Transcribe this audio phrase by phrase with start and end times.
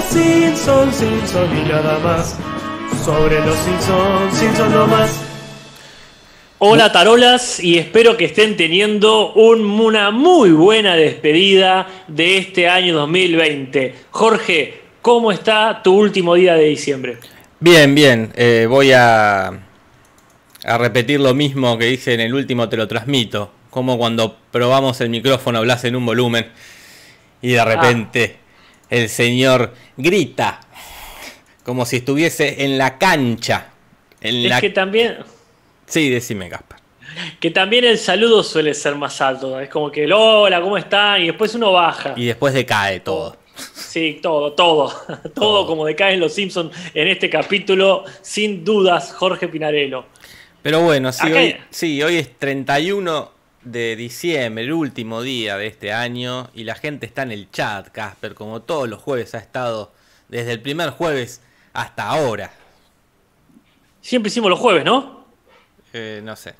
[0.00, 2.36] los Simpsons, Simpsons y nada más.
[3.04, 5.10] Sobre los Simpsons, Simpsons no más.
[6.58, 12.94] Hola tarolas y espero que estén teniendo un- una muy buena despedida de este año
[12.96, 13.94] 2020.
[14.10, 17.18] Jorge, ¿cómo está tu último día de diciembre?
[17.60, 18.32] Bien, bien.
[18.36, 19.48] eh, voy a,
[20.64, 23.52] a repetir lo mismo que hice en el último, te lo transmito.
[23.70, 26.46] Como cuando probamos el micrófono, hablas en un volumen
[27.42, 28.36] y de repente
[28.90, 30.60] el señor grita
[31.64, 33.68] como si estuviese en la cancha.
[34.20, 34.60] En Es la...
[34.60, 35.18] que también,
[35.86, 36.78] Sí, decime, Gaspar.
[37.40, 39.58] que también el saludo suele ser más alto.
[39.60, 41.22] Es como que el hola, ¿cómo están?
[41.22, 42.14] Y después uno baja.
[42.16, 43.36] Y después decae todo.
[43.74, 44.90] Sí, todo, todo.
[45.34, 50.06] Todo como decaen los Simpsons en este capítulo, sin dudas, Jorge Pinarello.
[50.62, 53.30] Pero bueno, sí, Acá- hoy, sí, hoy es 31
[53.62, 57.88] de diciembre, el último día de este año, y la gente está en el chat,
[57.88, 59.92] Casper, como todos los jueves ha estado
[60.28, 62.52] desde el primer jueves hasta ahora.
[64.00, 65.26] Siempre hicimos los jueves, ¿no?
[65.92, 66.54] Eh, no sé.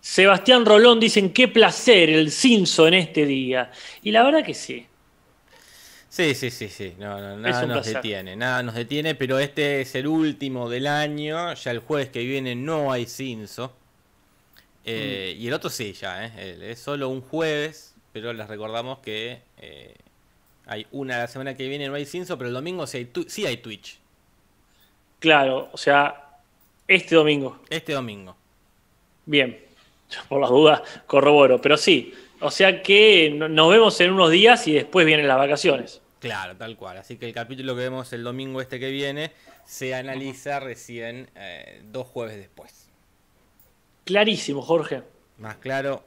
[0.00, 3.70] Sebastián Rolón dicen qué placer el Simpson en este día.
[4.02, 4.86] Y la verdad que sí.
[6.08, 6.94] Sí, sí, sí, sí.
[6.98, 7.94] No, no, nada nos placer.
[7.96, 11.54] detiene, nada nos detiene, pero este es el último del año.
[11.54, 13.76] Ya el jueves que viene no hay Cinso.
[14.84, 15.42] Eh, Mm.
[15.42, 16.58] Y el otro sí, ya, ¿eh?
[16.72, 19.94] Es solo un jueves, pero les recordamos que eh,
[20.66, 23.24] hay una la semana que viene no hay Cinso, pero el domingo sí hay, tu-
[23.28, 23.98] sí hay Twitch.
[25.18, 26.38] Claro, o sea,
[26.88, 27.60] este domingo.
[27.70, 28.36] Este domingo.
[29.24, 29.58] Bien,
[30.28, 32.12] por las dudas corroboro, pero sí.
[32.40, 36.00] O sea que no- nos vemos en unos días y después vienen las vacaciones.
[36.18, 36.98] Claro, tal cual.
[36.98, 39.30] Así que el capítulo que vemos el domingo este que viene
[39.64, 42.81] se analiza recién eh, dos jueves después.
[44.04, 45.02] Clarísimo, Jorge.
[45.38, 46.02] Más claro.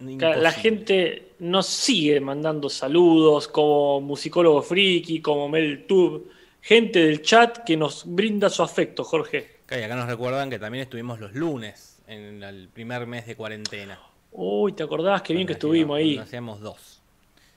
[0.00, 6.30] La gente nos sigue mandando saludos como musicólogo friki, como MelTube,
[6.62, 9.56] gente del chat que nos brinda su afecto, Jorge.
[9.64, 14.00] Ok, acá nos recuerdan que también estuvimos los lunes en el primer mes de cuarentena.
[14.30, 16.18] Uy, ¿te acordás qué bien que estuvimos hacíamos- ahí?
[16.18, 17.02] hacíamos dos.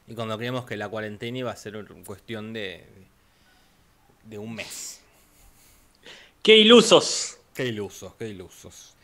[0.08, 2.84] Y cuando creíamos que la cuarentena iba a ser cuestión de,
[4.26, 5.02] de un mes.
[6.42, 7.38] ¡Qué ilusos!
[7.62, 8.96] Qué ilusos, qué ilusos.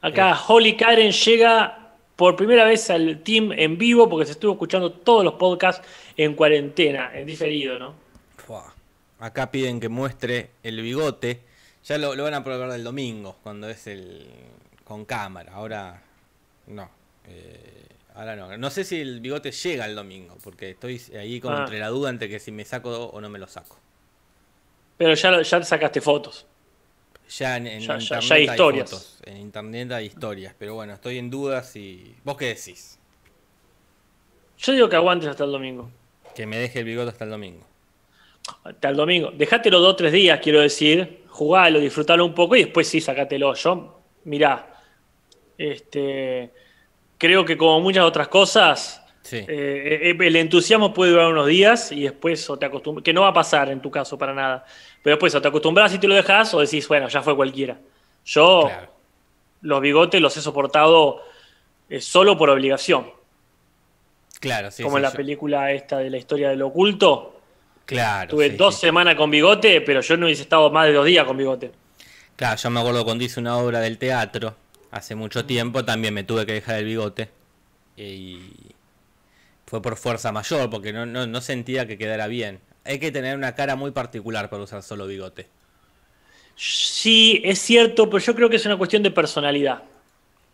[0.00, 4.90] Acá Holly Karen llega por primera vez al team en vivo porque se estuvo escuchando
[4.90, 5.86] todos los podcasts
[6.16, 7.94] en cuarentena, en diferido, ¿no?
[8.44, 8.74] Fua.
[9.20, 11.42] Acá piden que muestre el bigote.
[11.84, 14.26] Ya lo, lo van a probar el domingo, cuando es el
[14.82, 15.52] con cámara.
[15.52, 16.02] Ahora
[16.66, 16.90] no.
[17.28, 17.86] Eh,
[18.16, 18.58] ahora no.
[18.58, 21.60] No sé si el bigote llega el domingo, porque estoy ahí como Ah.
[21.60, 23.76] entre la duda entre que si me saco o no me lo saco.
[24.96, 26.46] Pero ya, ya sacaste fotos.
[27.38, 28.90] Ya en, en Ya- ya- internet ya hay historias.
[28.90, 29.18] fotos.
[29.24, 32.14] En internet hay historias, pero bueno, estoy en dudas y.
[32.24, 32.98] ¿Vos qué decís?
[34.58, 35.90] Yo digo que aguantes hasta el domingo.
[36.34, 37.64] Que me deje el bigote hasta el domingo.
[38.64, 39.30] Hasta el domingo.
[39.32, 41.22] Dejátelo dos o tres días, quiero decir.
[41.28, 43.54] Jugalo, disfrutalo un poco y después sí, sacátelo.
[43.54, 44.68] Yo, mirá,
[45.58, 46.50] este,
[47.18, 49.36] creo que como muchas otras cosas, Sí.
[49.36, 53.22] eh, eh, el entusiasmo puede durar unos días y después o te acostumbras, que no
[53.22, 54.64] va a pasar en tu caso para nada,
[55.02, 57.78] pero después o te acostumbras y te lo dejas o decís, bueno, ya fue cualquiera.
[58.24, 58.92] Yo Claro.
[59.62, 61.22] los bigotes los he soportado
[61.88, 63.10] eh, solo por obligación,
[64.40, 64.82] Claro, sí.
[64.82, 67.40] como sí, en la yo- película esta de la historia del oculto.
[67.84, 68.30] Claro.
[68.30, 68.80] Tuve sí, dos sí.
[68.82, 71.72] semanas con bigote, pero yo no hubiese estado más de dos días con bigote.
[72.36, 74.54] Claro, yo me acuerdo cuando hice una obra del teatro
[74.90, 77.28] hace mucho tiempo, también me tuve que dejar el bigote.
[77.96, 78.40] Y
[79.66, 82.60] fue por fuerza mayor, porque no, no, no sentía que quedara bien.
[82.84, 85.46] Hay que tener una cara muy particular para usar solo bigote.
[86.56, 89.82] Sí, es cierto, pero yo creo que es una cuestión de personalidad.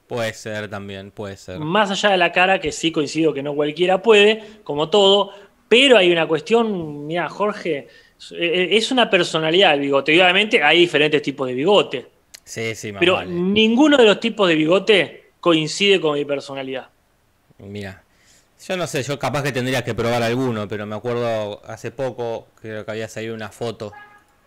[0.07, 1.59] Puede ser también, puede ser.
[1.59, 5.33] Más allá de la cara, que sí coincido que no cualquiera puede, como todo,
[5.69, 7.89] pero hay una cuestión, mira, Jorge,
[8.33, 10.15] eh, es una personalidad el bigote.
[10.15, 12.07] Y obviamente hay diferentes tipos de bigote,
[12.45, 13.31] Sí, sí, más pero vale.
[13.31, 16.89] ninguno de los tipos de bigote coincide con mi personalidad.
[17.59, 18.03] Mira,
[18.67, 22.49] yo no sé, yo capaz que tendría que probar alguno, pero me acuerdo hace poco,
[22.61, 23.93] creo que había salido una foto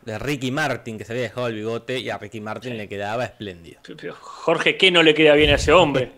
[0.06, 3.26] de Ricky Martin que se había dejado el bigote y a Ricky Martin le quedaba
[3.26, 3.80] espléndido.
[3.98, 6.12] Pero, Jorge, ¿qué no le queda bien a ese hombre?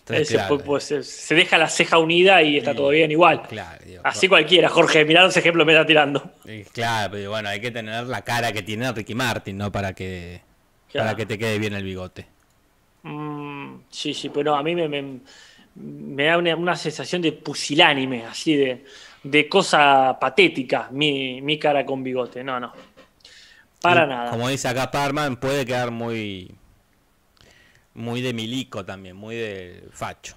[0.00, 3.42] Entonces, Ese, claro, pues, se- deja la ceja unida y está todo bien igual.
[3.48, 6.32] claro, digo, Así cualquiera, Jorge, mirá los ejemplos me está tirando.
[6.44, 9.70] Y Claro, pero bueno, hay que tener la cara que tiene Ricky Martin, ¿no?
[9.70, 10.42] Para que,
[10.96, 12.26] para que te quede bien el bigote.
[13.02, 15.20] Mm, sí, sí, pero no, a mí me, me-
[15.74, 18.84] me da una, una sensación de pusilánime, así de,
[19.22, 22.42] de cosa patética, mi, mi cara con bigote.
[22.42, 22.72] No, no.
[23.80, 24.30] Para Y, nada.
[24.30, 26.54] Como dice acá Parman, puede quedar muy.
[27.92, 30.36] Muy de milico también, muy de facho.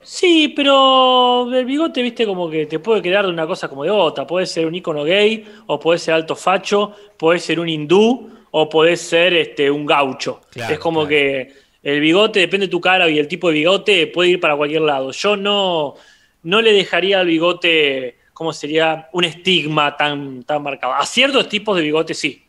[0.00, 3.90] Sí, pero el bigote, viste, como que te puede quedar de una cosa como de
[3.90, 4.26] otra.
[4.26, 8.68] Puede ser un ícono gay, o puede ser alto facho, puede ser un hindú, o
[8.68, 10.40] puede ser este, un gaucho.
[10.50, 11.08] Claro, es como claro.
[11.10, 14.56] que el bigote, depende de tu cara y el tipo de bigote, puede ir para
[14.56, 15.12] cualquier lado.
[15.12, 15.94] Yo no,
[16.42, 19.08] no le dejaría al bigote, ¿cómo sería?
[19.12, 20.94] Un estigma tan, tan marcado.
[20.94, 22.44] A ciertos tipos de bigote sí.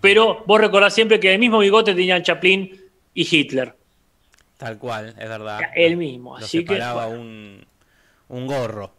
[0.00, 2.80] Pero vos recordás siempre que el mismo bigote tenían Chaplin
[3.12, 3.74] y Hitler.
[4.56, 5.60] Tal cual, es verdad.
[5.74, 7.08] El mismo, Lo así que, bueno.
[7.08, 7.66] un,
[8.28, 8.92] un gorro.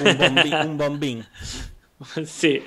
[0.00, 0.54] Un bombín.
[0.54, 1.26] un bombín.
[2.26, 2.60] Sí,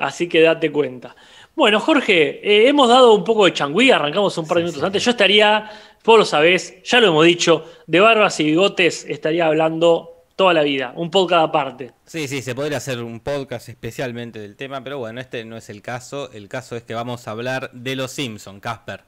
[0.00, 1.14] así que date cuenta.
[1.60, 5.04] Bueno, Jorge, eh, hemos dado un poco de changüí, arrancamos un par de minutos antes.
[5.04, 5.70] Yo estaría,
[6.02, 10.62] vos lo sabés, ya lo hemos dicho, de barbas y bigotes estaría hablando toda la
[10.62, 11.90] vida, un podcast aparte.
[12.06, 15.68] Sí, sí, se podría hacer un podcast especialmente del tema, pero bueno, este no es
[15.68, 16.32] el caso.
[16.32, 19.02] El caso es que vamos a hablar de los Simpson, Casper.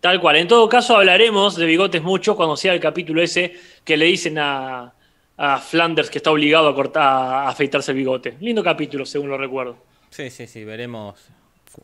[0.00, 0.36] Tal cual.
[0.36, 3.54] En todo caso, hablaremos de bigotes mucho cuando sea el capítulo ese
[3.84, 4.92] que le dicen a,
[5.38, 8.36] a Flanders que está obligado a cortar, a afeitarse el bigote.
[8.38, 9.78] Lindo capítulo, según lo recuerdo.
[10.10, 11.30] Sí, sí, sí, veremos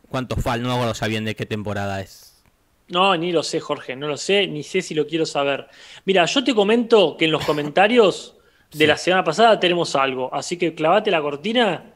[0.09, 0.63] cuántos faltan.
[0.63, 2.43] No me acuerdo ya bien de qué temporada es.
[2.89, 5.67] No, ni lo sé, Jorge, no lo sé, ni sé si lo quiero saber.
[6.05, 8.37] Mira, yo te comento que en los comentarios
[8.71, 8.87] de Sí.
[8.87, 11.95] la semana pasada tenemos algo, así que clavate la cortina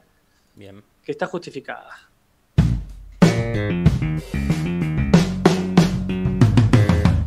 [0.56, 0.82] Bien.
[1.04, 2.08] que está justificada.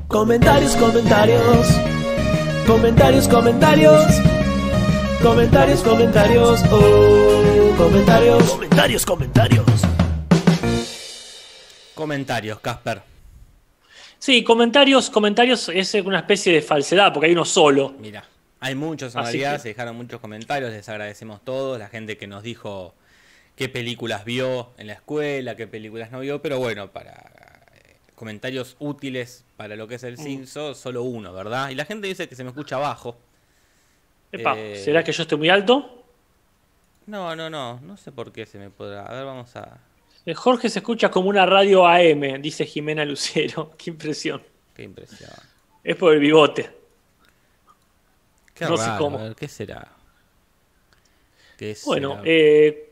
[0.07, 1.67] Comentarios, comentarios.
[2.67, 4.05] Comentarios, comentarios.
[5.21, 6.63] Comentarios, comentarios.
[6.71, 8.43] Oh, comentarios.
[8.51, 9.65] Comentarios, comentarios.
[11.95, 13.01] Comentarios, Casper.
[14.19, 17.93] Sí, comentarios, comentarios es una especie de falsedad, porque hay uno solo.
[17.99, 18.23] Mira,
[18.61, 22.17] hay muchos en Así realidad, que- se dejaron muchos comentarios, les agradecemos todos, la gente
[22.17, 22.93] que nos dijo
[23.55, 27.11] qué películas vio en la escuela, qué películas no vio, pero bueno, para
[27.75, 30.23] eh, comentarios útiles para lo que es el Mm.
[30.23, 31.69] Cinso, solo uno, ¿verdad?
[31.69, 33.17] Y la gente dice que se me escucha bajo.
[34.31, 36.05] Epa, Eh, ¿será que yo estoy muy alto?
[37.05, 39.05] No, no, no, no sé por qué se me podrá.
[39.05, 39.77] A ver, vamos a...
[40.25, 43.71] Eh, Jorge se escucha como una radio AM, dice Jimena Lucero.
[43.77, 44.41] Qué impresión.
[44.75, 45.29] Qué impresión.
[45.83, 46.69] Es por el bigote.
[48.53, 49.17] Qué No sé cómo.
[49.19, 49.91] a ver, ¿qué será?
[51.57, 52.21] ¿Qué Bueno, será?
[52.25, 52.89] eh,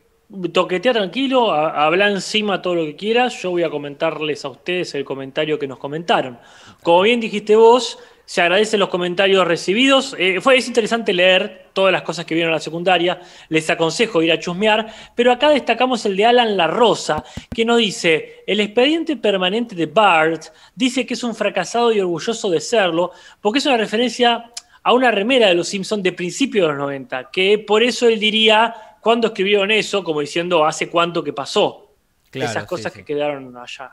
[0.54, 3.42] toquetea tranquilo, habla encima todo lo que quieras.
[3.42, 6.40] Yo voy a comentarles a ustedes el comentario que nos comentaron.
[6.84, 8.00] Como bien dijiste vos,
[8.32, 10.16] se agradecen los comentarios recibidos.
[10.18, 13.20] Eh, fue es interesante leer todas las cosas que vieron en la secundaria.
[13.50, 14.88] Les aconsejo ir a chusmear.
[15.14, 19.86] Pero acá destacamos el de Alan La Rosa, que nos dice: el expediente permanente de
[19.86, 23.12] Bart dice que es un fracasado y orgulloso de serlo,
[23.42, 24.50] porque es una referencia
[24.82, 28.18] a una remera de los Simpsons de principios de los 90, que por eso él
[28.18, 31.94] diría cuando escribieron eso, como diciendo hace cuánto que pasó.
[32.30, 33.00] Claro, Esas sí, cosas sí.
[33.00, 33.92] que quedaron allá.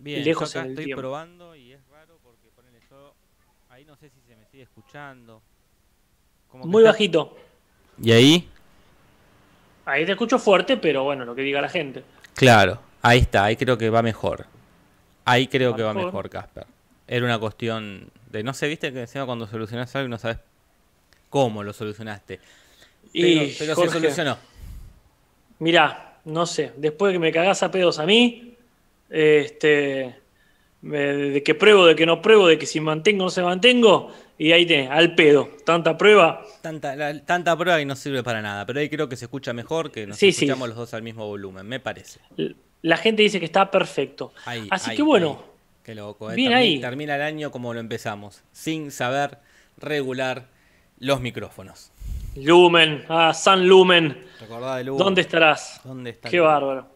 [0.00, 1.00] Bien, lejos yo acá en el estoy tiempo.
[1.00, 3.14] probando y es raro porque ponele yo
[3.68, 4.66] ahí no sé si se me sigue
[5.00, 5.42] escuchando.
[6.48, 7.36] Como que Muy está- bajito.
[8.02, 8.48] ¿Y ahí?
[9.84, 12.02] Ahí te escucho fuerte, pero bueno, lo que diga la gente.
[12.34, 14.46] Claro, ahí está, ahí creo que va mejor.
[15.24, 16.06] Ahí creo Va que va mejor.
[16.12, 16.66] mejor, Casper.
[17.06, 20.38] Era una cuestión de no sé, viste que encima cuando solucionás algo y no sabes
[21.30, 22.40] cómo lo solucionaste.
[23.12, 24.38] Pero, Y pero Jorge, se solucionó.
[25.60, 28.54] Mirá, no sé, después de que me cagás a pedos a mí,
[29.08, 30.16] este,
[30.82, 33.42] me- de que pruebo, de que no pruebo, de que si mantengo o no se
[33.42, 36.42] mantengo, y ahí tenés, al pedo, tanta prueba.
[36.62, 38.66] Tanta, la- tanta prueba y no sirve para nada.
[38.66, 40.44] Pero ahí creo que se escucha mejor que nos Sí, sí.
[40.44, 42.20] escuchamos los dos al mismo volumen, me parece.
[42.82, 44.32] La gente dice que está perfecto.
[44.44, 45.50] Ahí, Así ahí, que bueno, ahí.
[45.84, 46.34] Qué loco, ¿eh?
[46.34, 46.80] Bien Termi- ahí.
[46.80, 49.38] Termina el año como lo empezamos, sin saber
[49.78, 50.48] regular
[50.98, 51.92] los micrófonos.
[52.36, 54.96] Lumen, ah, San Lumen, Recordá de Lu.
[54.98, 55.80] ¿dónde estarás?
[55.84, 56.94] ¿Dónde está Qué el- bárbaro.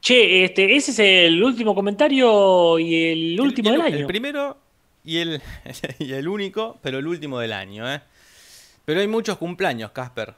[0.00, 4.06] Che, este, ese es el último comentario y el último el, del el año.
[4.06, 4.58] primero
[5.04, 5.42] y el,
[5.98, 8.00] y el único, pero el último del año, ¿eh?
[8.84, 10.34] Pero hay muchos cumpleaños, Casper.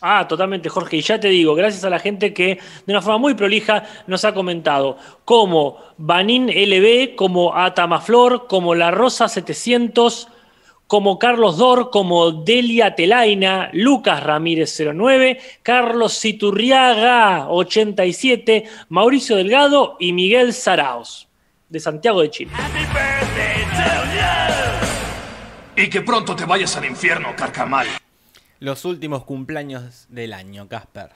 [0.00, 0.96] Ah, totalmente, Jorge.
[0.96, 4.24] Y ya te digo, gracias a la gente que de una forma muy prolija nos
[4.24, 10.28] ha comentado, como Banin LB, como Atamaflor, como La Rosa 700,
[10.86, 20.12] como Carlos Dor, como Delia Telaina, Lucas Ramírez 09, Carlos Citurriaga 87, Mauricio Delgado y
[20.12, 21.28] Miguel Saraos,
[21.68, 22.52] de Santiago de Chile.
[25.76, 27.86] Y que pronto te vayas al infierno, carcamal.
[28.60, 31.10] Los últimos cumpleaños del año, Casper.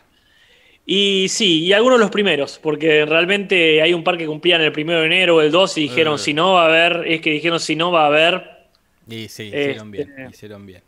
[0.87, 4.73] Y sí, y algunos de los primeros, porque realmente hay un par que cumplían el
[4.73, 6.19] primero de enero o el 2 y dijeron Eh.
[6.19, 8.67] si no va a haber, es que dijeron si no va a haber.
[9.09, 10.83] Y sí, hicieron Este- bien, hicieron bien.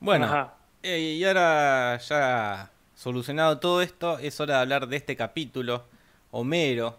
[0.00, 0.54] Bueno, Ajá.
[0.82, 5.84] eh, y ahora ya solucionado todo esto, es hora de hablar de este capítulo,
[6.30, 6.98] Homero,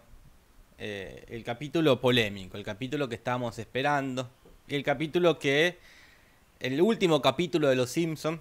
[0.78, 4.28] eh, el capítulo polémico, el capítulo que estábamos esperando,
[4.68, 5.78] el capítulo que.
[6.58, 8.40] El último capítulo de Los Simpsons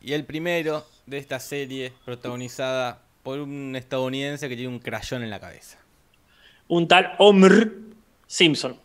[0.00, 5.28] y el primero de esta serie protagonizada por un estadounidense que tiene un crayón en
[5.28, 5.78] la cabeza.
[6.68, 7.70] Un tal Homer
[8.26, 8.76] Simpson.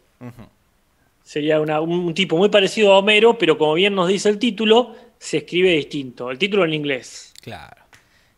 [1.23, 4.93] Sería una- un tipo muy parecido a Homero, pero como bien nos dice el título,
[5.17, 6.29] se escribe distinto.
[6.29, 7.33] El título en inglés.
[7.41, 7.81] Claro.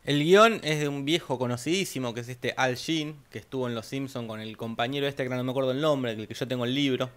[0.07, 3.75] El guion es de un viejo conocidísimo que es este Al Jean, que estuvo en
[3.75, 6.47] Los Simpsons con el compañero este que no me acuerdo el nombre, el que yo
[6.47, 7.09] tengo el libro.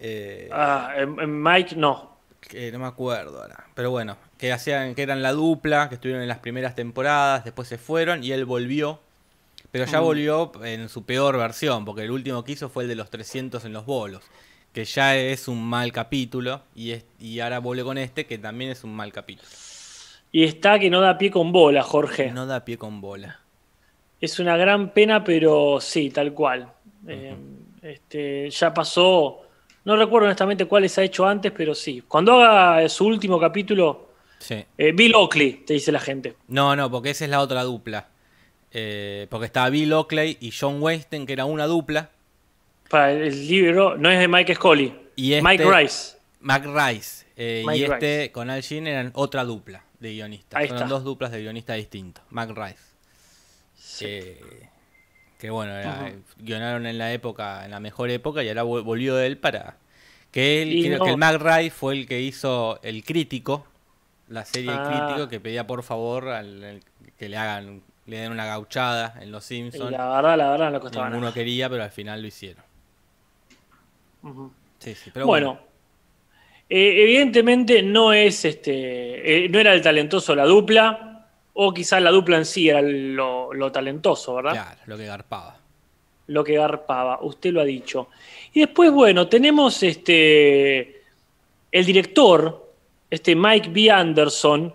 [0.00, 2.16] Eh, Ah, Mike no.
[2.40, 3.64] que no me acuerdo ahora.
[3.74, 7.68] Pero bueno, que hacían, que eran la dupla, que estuvieron en las primeras temporadas, después
[7.68, 9.00] se fueron y él volvió.
[9.70, 10.04] Pero ya Mm.
[10.04, 13.64] volvió en su peor versión, porque el último que hizo fue el de los 300
[13.64, 14.22] en los bolos,
[14.72, 18.70] que ya es un mal capítulo, y, es, y ahora vuelve con este, que también
[18.70, 19.48] es un mal capítulo.
[20.30, 22.30] Y está que no da pie con bola, Jorge.
[22.32, 23.40] No da pie con bola.
[24.20, 26.70] Es una gran pena, pero sí, tal cual.
[27.06, 27.34] Eh,
[27.82, 29.42] este, ya pasó.
[29.84, 32.02] No recuerdo honestamente cuáles ha hecho antes, pero sí.
[32.06, 34.08] Cuando haga su último capítulo,
[34.38, 34.64] Sí.
[34.76, 36.34] eh, Bill Oakley, te dice la gente.
[36.48, 38.08] No, no, porque esa es la otra dupla.
[38.70, 42.10] Eh, porque estaba Bill Oakley y John Weinstein, que era una dupla.
[42.90, 44.94] Para el libro, no es de Mike Scully.
[45.16, 46.16] Y este- Mike Rice.
[46.40, 48.32] Mac Rice Mike y este Rice.
[48.32, 50.58] con Al Jean eran otra dupla de guionistas.
[50.60, 50.94] Ahí Fueron está.
[50.94, 52.22] dos duplas de guionistas distintos.
[52.30, 52.78] Mac Rice.
[54.00, 54.68] Eh,
[55.38, 59.18] que bueno, era- guionaron en la época, en la mejor época, y ahora vol- volvió
[59.20, 59.76] él para.
[60.30, 63.66] Que él, Y creo no- que el Mac Rice fue el que hizo el crítico,
[64.28, 65.06] la serie El Ah.
[65.06, 66.80] crítico, que pedía por favor al- al-
[67.18, 69.90] que le hagan, le den una gauchada en los Y Simpsons.
[69.90, 71.34] la verdad, la verdad, no costaba Ninguno nada.
[71.34, 72.62] quería, pero al final lo hicieron.
[74.80, 75.67] Sí, sí, pero bueno, bueno.
[76.70, 82.10] Eh, evidentemente no es este, eh, no era el talentoso la dupla, o quizás la
[82.10, 84.52] dupla en sí era lo, lo talentoso, ¿verdad?
[84.52, 85.58] Claro, lo que garpaba.
[86.28, 88.08] Lo que garpaba, usted lo ha dicho.
[88.52, 91.02] Y después, bueno, tenemos este
[91.70, 92.72] el director,
[93.10, 93.90] este Mike B.
[93.90, 94.72] Anderson,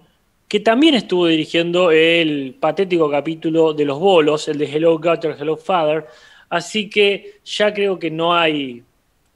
[0.48, 5.58] que también estuvo dirigiendo el patético capítulo de los bolos, el de Hello Gutter, Hello
[5.58, 6.06] Father.
[6.50, 8.84] Así que ya creo que no hay,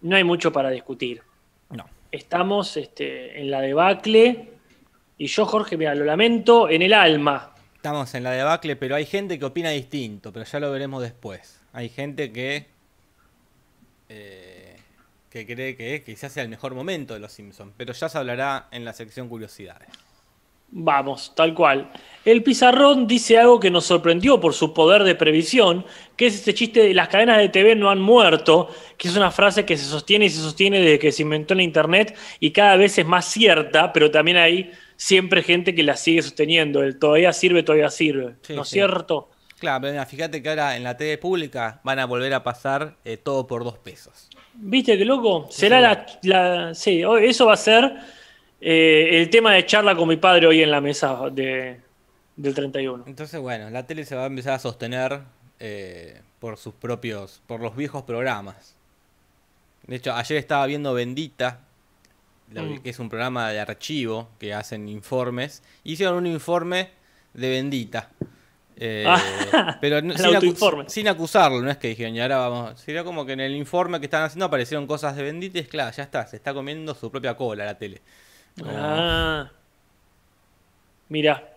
[0.02, 1.22] no hay mucho para discutir.
[2.12, 4.50] Estamos este, en la debacle.
[5.18, 7.54] Y yo, Jorge, mira, lo lamento en el alma.
[7.76, 11.62] Estamos en la debacle, pero hay gente que opina distinto, pero ya lo veremos después.
[11.74, 12.68] Hay gente que
[14.10, 14.78] eh,
[15.30, 18.68] que cree que quizás sea el mejor momento de Los Simpsons, pero ya se hablará
[18.72, 19.90] en la sección curiosidades.
[20.70, 21.90] Vamos, tal cual.
[22.26, 25.86] El pizarrón dice algo que nos sorprendió por su poder de previsión,
[26.18, 29.32] que es este chiste de las cadenas de TV no han muerto, que es una
[29.32, 32.76] frase que se sostiene y se sostiene desde que se inventó la Internet y cada
[32.76, 36.84] vez es más cierta, pero también hay siempre gente que la sigue sosteniendo.
[36.84, 38.36] El todavía sirve, todavía sirve.
[38.42, 38.74] Sí, ¿No es sí.
[38.74, 39.30] cierto?
[39.60, 42.98] Claro, pero mira, fíjate que ahora en la TV pública van a volver a pasar
[43.06, 44.30] eh, todo por dos pesos.
[44.54, 45.48] ¿Viste qué loco?
[45.50, 47.94] Será la, la- Sí, eso va a ser
[48.62, 51.80] eh, el tema de charla con mi padre hoy en la mesa de,
[52.36, 53.04] del 31.
[53.08, 55.20] Entonces, bueno, la tele se va a empezar a sostener
[55.60, 58.76] eh, por sus propios, por los viejos programas.
[59.86, 61.62] De hecho, ayer estaba viendo Bendita,
[62.54, 62.80] la- Mm.
[62.80, 65.64] que es un programa de archivo que hacen informes.
[65.84, 66.90] Hicieron un informe
[67.34, 68.10] de Bendita.
[68.80, 69.18] Eh, Ah,
[69.82, 72.80] pero no- sin, acu- sin acusarlo, no es que dijeron, y ahora vamos.
[72.80, 75.68] Sería como que en el informe que estaban haciendo aparecieron cosas de Bendita y es
[75.68, 78.02] claro, ya está, se está comiendo su propia cola la tele.
[78.66, 79.50] Ah.
[81.10, 81.54] Mira.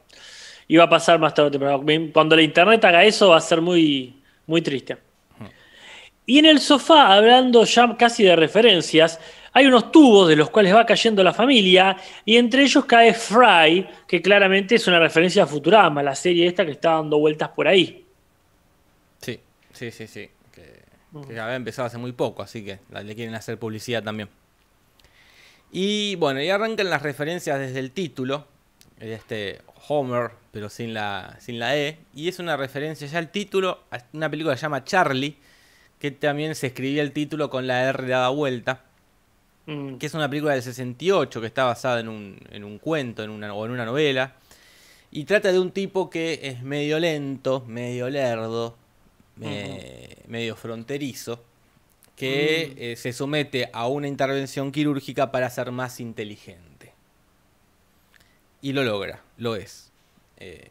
[0.69, 1.85] Iba a pasar más tarde o temprano.
[2.13, 4.15] Cuando la internet haga eso va a ser muy,
[4.47, 4.97] muy triste.
[6.27, 9.19] Y en el sofá, hablando ya casi de referencias,
[9.53, 13.85] hay unos tubos de los cuales va cayendo la familia, y entre ellos cae Fry,
[14.07, 17.67] que claramente es una referencia a Futurama, la serie esta que está dando vueltas por
[17.67, 18.07] ahí.
[19.21, 19.41] Sí,
[19.73, 20.31] sí, sí, sí.
[20.55, 20.85] Que,
[21.27, 24.29] que había empezado hace muy poco, así que le quieren hacer publicidad también.
[25.73, 28.47] Y bueno, y arrancan las referencias desde el título.
[28.99, 31.99] Este Homer, pero sin la, sin la E.
[32.15, 35.37] Y es una referencia ya al título a una película que se llama Charlie.
[35.99, 38.83] Que también se escribía el título con la R dada vuelta.
[39.67, 39.97] Mm.
[39.97, 43.31] Que es una película del 68 que está basada en un, en un cuento en
[43.31, 44.35] una, o en una novela.
[45.11, 48.77] Y trata de un tipo que es medio lento, medio lerdo,
[49.37, 51.43] me- medio fronterizo,
[52.21, 56.93] que eh, se somete a una intervención quirúrgica para ser más inteligente.
[58.61, 59.91] Y lo logra, lo es.
[60.37, 60.69] Eh,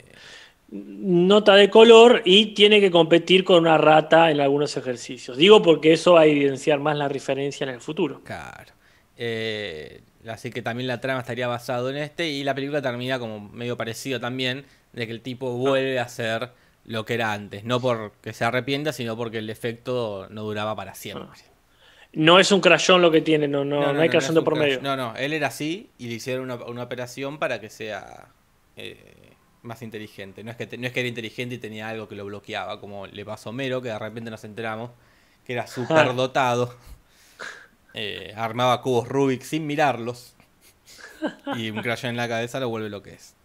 [0.69, 5.37] nota de color y tiene que competir con una rata en algunos ejercicios.
[5.37, 8.21] Digo porque eso va a evidenciar más la referencia en el futuro.
[8.23, 8.73] claro.
[9.21, 13.49] Eh, así que también la trama estaría basado en este y la película termina como
[13.49, 14.63] medio parecido también,
[14.93, 16.51] de que el tipo vuelve a ser
[16.89, 17.63] lo que era antes.
[17.63, 21.39] No porque se arrepienta, sino porque el efecto no duraba para siempre.
[22.13, 24.81] No es un crayón lo que tiene, no, no, no, hay crayón de por medio.
[24.81, 28.29] No, no, él era así y le hicieron una, una operación para que sea
[28.75, 30.43] eh, más inteligente.
[30.43, 32.81] No es, que te- no es que era inteligente y tenía algo que lo bloqueaba,
[32.81, 34.89] como le pasó a Homero, que de repente nos enteramos
[35.45, 36.75] que era súper dotado.
[37.95, 40.35] Eh, armaba cubos Rubik sin mirarlos.
[41.55, 43.35] Y un crayón en la cabeza lo vuelve lo que es.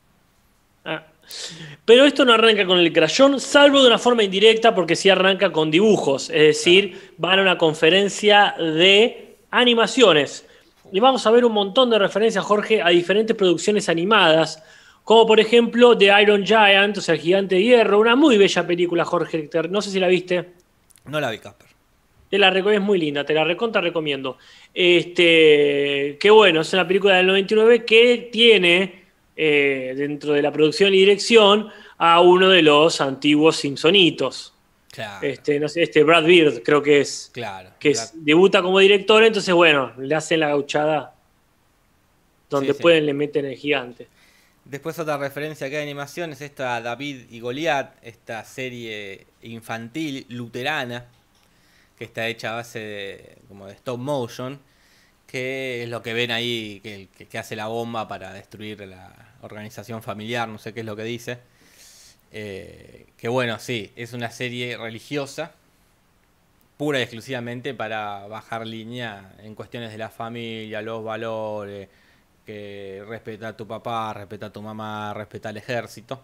[0.85, 1.07] Ah.
[1.85, 5.53] Pero esto no arranca con el crayón, salvo de una forma indirecta, porque sí arranca
[5.53, 6.31] con dibujos.
[6.31, 10.47] Es decir, van a una conferencia de animaciones.
[10.93, 14.63] Y vamos a ver un montón de referencias, Jorge, a diferentes producciones animadas.
[15.03, 17.99] Como por ejemplo The Iron Giant, o sea, el gigante de hierro.
[17.99, 19.51] Una muy bella película, Jorge.
[19.69, 20.53] No sé si la viste.
[21.07, 21.69] No la vi, Casper.
[22.31, 24.39] Te la es muy linda, te la recontra recomiendo.
[24.73, 29.04] Este, qué bueno, es una película del 99 que tiene
[29.37, 34.53] eh, dentro de la producción y dirección a uno de los antiguos Simpsonitos.
[34.93, 35.27] Claro.
[35.27, 37.71] Este, no sé, este Brad Beard creo que es, Claro.
[37.81, 38.07] que claro.
[38.15, 41.15] es- debuta como director, entonces bueno, le hacen la gauchada
[42.49, 42.83] donde Sí, sí.
[42.83, 44.07] pueden, le meten el gigante.
[44.65, 51.07] Después otra referencia hay de animación es esta David y Goliat, esta serie infantil luterana
[51.99, 54.59] que está hecha a base de, como de stop motion,
[55.35, 59.13] que es lo que ven ahí, que, hace la bomba para destruir la
[59.43, 61.39] organización familiar, no sé qué es lo que dice.
[62.31, 65.51] Eh, que bueno, sí, es una serie religiosa,
[66.77, 71.89] pura y exclusivamente para bajar línea en cuestiones de la familia, los valores,
[72.47, 76.23] que respeta a tu papá, respeta a tu mamá, respeta al ejército.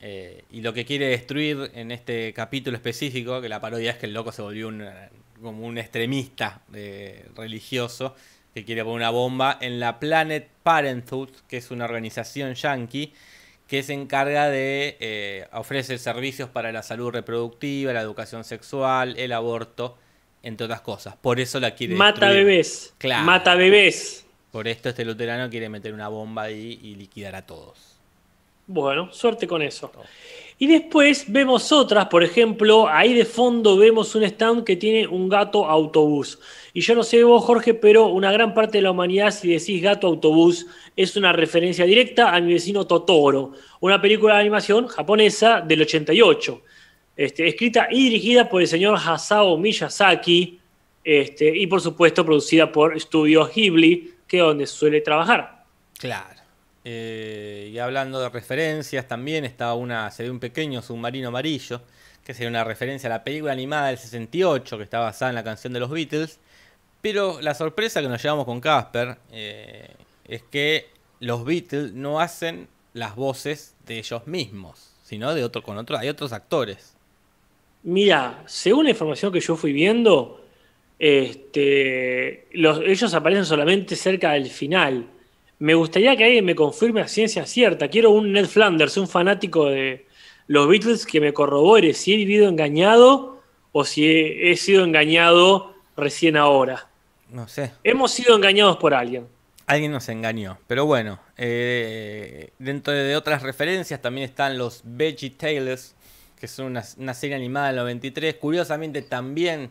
[0.00, 4.06] Eh, y lo que quiere destruir en este capítulo específico, que la parodia es que
[4.06, 4.84] el loco se volvió un,
[5.40, 8.16] como un extremista eh, religioso,
[8.54, 13.12] que quiere poner una bomba en la Planet Parenthood, que es una organización yankee
[13.68, 19.32] que se encarga de eh, ofrecer servicios para la salud reproductiva, la educación sexual, el
[19.32, 19.96] aborto,
[20.42, 21.14] entre otras cosas.
[21.16, 22.44] Por eso la quiere Mata destruir.
[22.46, 22.94] bebés.
[22.98, 23.24] Claro.
[23.24, 24.26] Mata bebés.
[24.50, 27.96] Por esto este luterano quiere meter una bomba ahí y liquidar a todos.
[28.66, 29.92] Bueno, suerte con eso.
[30.62, 35.26] Y después vemos otras, por ejemplo, ahí de fondo vemos un stand que tiene un
[35.26, 36.38] gato autobús.
[36.74, 39.80] Y yo no sé vos, Jorge, pero una gran parte de la humanidad, si decís
[39.80, 45.62] gato autobús, es una referencia directa a mi vecino Totoro, una película de animación japonesa
[45.62, 46.62] del 88,
[47.16, 50.60] este, escrita y dirigida por el señor Hasao Miyazaki,
[51.02, 55.64] este, y por supuesto producida por Studio Ghibli, que es donde suele trabajar.
[55.98, 56.39] Claro.
[56.84, 61.82] Eh, y hablando de referencias, también está una, se ve un pequeño submarino amarillo,
[62.24, 65.44] que sería una referencia a la película animada del 68, que está basada en la
[65.44, 66.38] canción de los Beatles.
[67.02, 69.88] Pero la sorpresa que nos llevamos con Casper eh,
[70.26, 70.88] es que
[71.20, 76.08] los Beatles no hacen las voces de ellos mismos, sino de otro con otro, hay
[76.08, 76.94] otros actores.
[77.82, 80.44] Mira, según la información que yo fui viendo,
[80.98, 85.06] este, los- ellos aparecen solamente cerca del final.
[85.60, 87.88] Me gustaría que alguien me confirme a ciencia cierta.
[87.88, 90.06] Quiero un Ned Flanders, un fanático de
[90.46, 93.42] los Beatles, que me corrobore si he vivido engañado
[93.72, 96.88] o si he, he sido engañado recién ahora.
[97.28, 99.28] No sé, Hemos sido engañados por alguien.
[99.66, 100.58] Alguien nos engañó.
[100.66, 105.94] Pero bueno, eh, dentro de otras referencias también están los Veggie Tales,
[106.40, 108.36] que son una, una serie animada del 93.
[108.36, 109.70] Curiosamente también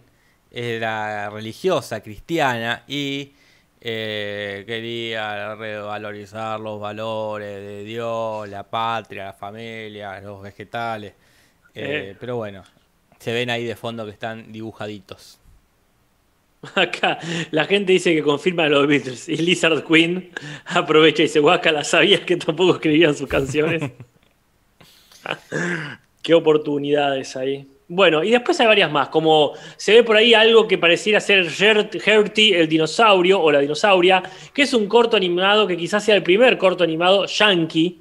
[0.51, 3.33] era religiosa, cristiana, y
[3.81, 11.13] eh, quería revalorizar los valores de Dios, la patria, la familia, los vegetales.
[11.73, 12.15] Eh, Eh.
[12.19, 12.63] Pero bueno,
[13.19, 15.39] se ven ahí de fondo que están dibujaditos.
[16.75, 17.19] Acá
[17.51, 20.31] la gente dice que confirma los Beatles y Lizard Queen
[20.65, 23.91] aprovecha y dice, guaca, la sabías que tampoco escribían sus canciones.
[26.21, 27.67] Qué oportunidades ahí.
[27.91, 31.47] Bueno, y después hay varias más, como se ve por ahí algo que pareciera ser
[31.47, 34.21] Gert- Gertie el dinosaurio o la dinosauria,
[34.53, 37.99] que es un corto animado que quizás sea el primer corto animado yankee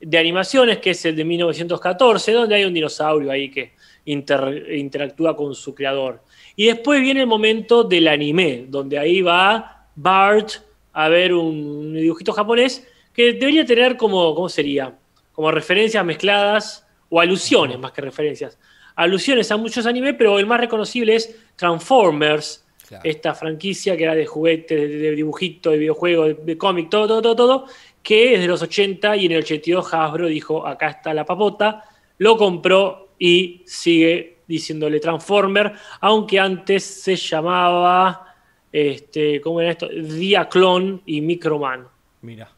[0.00, 3.74] de animaciones, que es el de 1914, donde hay un dinosaurio ahí que
[4.06, 6.20] inter- interactúa con su creador.
[6.56, 10.50] Y después viene el momento del anime, donde ahí va Bart
[10.92, 14.94] a ver un dibujito japonés que debería tener como, ¿cómo sería?
[15.32, 18.58] Como referencias mezcladas o alusiones más que referencias.
[18.98, 23.02] Alusiones a muchos animes, pero el más reconocible es Transformers, Claro.
[23.04, 27.06] esta franquicia que era de juguetes, de, de dibujitos, de videojuegos, de, de cómic, todo,
[27.06, 27.64] todo, todo, todo,
[28.02, 31.84] que es de los 80 y en el 82 Hasbro dijo, acá está la papota,
[32.16, 38.34] lo compró y sigue diciéndole Transformer, aunque antes se llamaba,
[38.72, 39.88] este, ¿cómo era esto?
[39.88, 41.86] Diaclone y Microman.
[42.22, 42.50] Mira.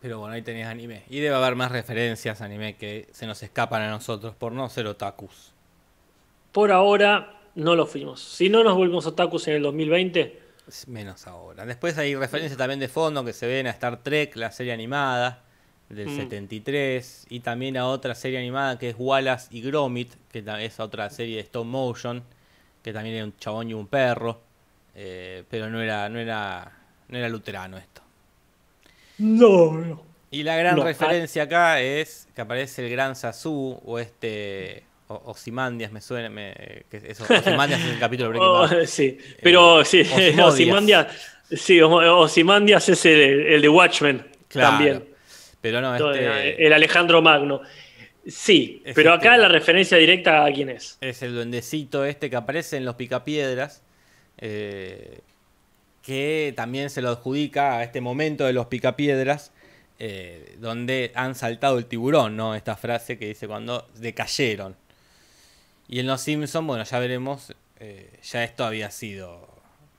[0.00, 1.02] Pero bueno, ahí tenías anime.
[1.08, 4.68] Y debe haber más referencias a anime que se nos escapan a nosotros por no
[4.68, 5.52] ser otakus.
[6.52, 8.22] Por ahora No lo fuimos.
[8.22, 10.40] Si no nos volvimos otakus en el 2020.
[10.86, 11.66] Menos ahora.
[11.66, 15.42] Después hay referencias también de fondo que se ven a Star Trek, la serie animada
[15.88, 17.34] del 73, mm.
[17.34, 21.36] y también a otra serie animada que es Wallace y Gromit, que es otra serie
[21.36, 22.22] de stop motion,
[22.82, 24.40] que también era un chabón y un perro,
[24.94, 26.70] eh, pero no era, no era,
[27.08, 28.02] no era luterano esto.
[29.18, 30.02] No, no.
[30.30, 36.02] Y la gran referencia acá es que aparece el gran Sasu o este Osimandias me
[36.02, 36.52] suena, me,
[36.90, 40.02] que eso, Osimandias es el capítulo de oh, Sí, pero eh, sí,
[40.38, 41.06] Osimandias,
[41.50, 45.04] sí, Osimandias es el, de Watchmen también.
[45.60, 46.66] Pero no, este...
[46.66, 47.62] El Alejandro Magno.
[48.26, 50.98] Sí, pero acá este la referencia directa a quién es.
[51.00, 53.82] Es el duendecito este que aparece en los picapiedras.
[54.36, 55.20] Eh,
[56.08, 59.52] que también se lo adjudica a este momento de los picapiedras.
[60.00, 62.54] Eh, donde han saltado el tiburón, ¿no?
[62.54, 64.76] Esta frase que dice cuando decayeron.
[65.88, 69.48] Y en Los Simpsons, bueno, ya veremos, eh, ya esto había sido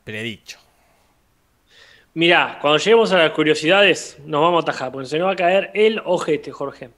[0.05, 0.57] predicho.
[2.13, 5.35] Mirá, cuando lleguemos a las curiosidades, nos vamos a atajar, porque se nos va a
[5.35, 6.91] caer el ojete, Jorge.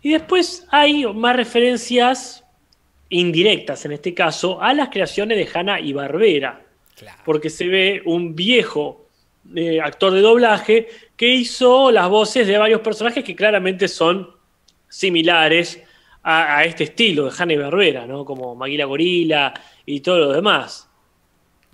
[0.00, 2.44] Y después hay más referencias
[3.08, 6.67] indirectas, en este caso, a las creaciones de Hanna y Barbera.
[7.24, 9.06] Porque se ve un viejo
[9.54, 14.30] eh, actor de doblaje que hizo las voces de varios personajes que claramente son
[14.88, 15.82] similares
[16.22, 18.24] a, este estilo de Hanna Barbera, ¿no?
[18.24, 19.54] Como Maguila Gorila
[19.86, 20.88] y todo lo demás.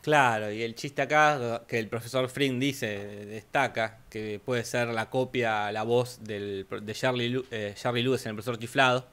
[0.00, 5.08] Claro, y el chiste acá que el profesor Frink dice, destaca, que puede ser la
[5.08, 9.06] copia, la voz del, de Charlie, eh, Charlie Lewis en el profesor Chiflado,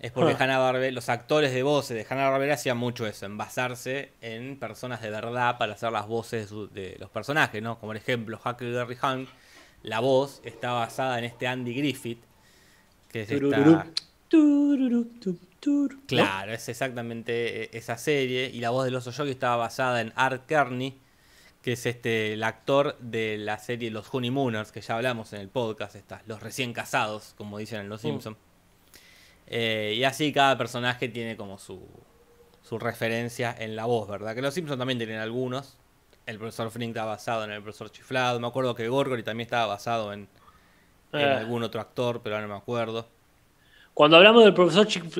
[0.00, 0.36] es porque ah.
[0.40, 4.58] Hanna Barbera, los actores de voces de Hanna Barbera hacían mucho eso, en basarse en
[4.58, 7.78] personas de verdad para hacer las voces de, los personajes, ¿no?
[7.78, 9.28] Como por ejemplo, Huckleberry Hank,
[9.82, 12.22] la voz está basada en este Andy Griffith,
[13.10, 13.86] que es esta...
[16.06, 18.48] Claro, es exactamente e, esa serie.
[18.48, 20.98] Y la voz del oso yogi estaba basada en Art Kearney,
[21.60, 25.48] que es este el actor de la serie Los Honeymooners, que ya hablamos en el
[25.48, 28.06] podcast, los recién casados, como dicen en Los mm.
[28.06, 28.36] Simpsons.
[29.50, 31.86] Eh, y así cada personaje tiene como su,
[32.62, 34.34] su referencia en la voz, ¿verdad?
[34.34, 35.76] Que los Simpsons también tienen algunos.
[36.24, 38.38] El profesor Frink está basado en el profesor Chiflado.
[38.38, 40.28] Me acuerdo que Gorgory también estaba basado en,
[41.12, 41.24] en eh.
[41.24, 43.08] algún otro actor, pero ahora no me acuerdo.
[43.92, 44.86] Cuando hablamos del profesor,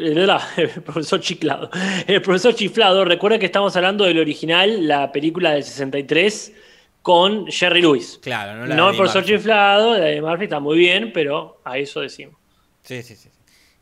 [0.56, 1.70] el profesor Chiclado,
[2.06, 6.52] el profesor Chiflado, recuerda que estamos hablando del original, la película del 63,
[7.02, 8.20] con Jerry Lewis.
[8.22, 11.78] Claro, no la No el profesor Chiflado, la de Murphy está muy bien, pero a
[11.78, 12.36] eso decimos.
[12.82, 13.28] Sí, sí, sí.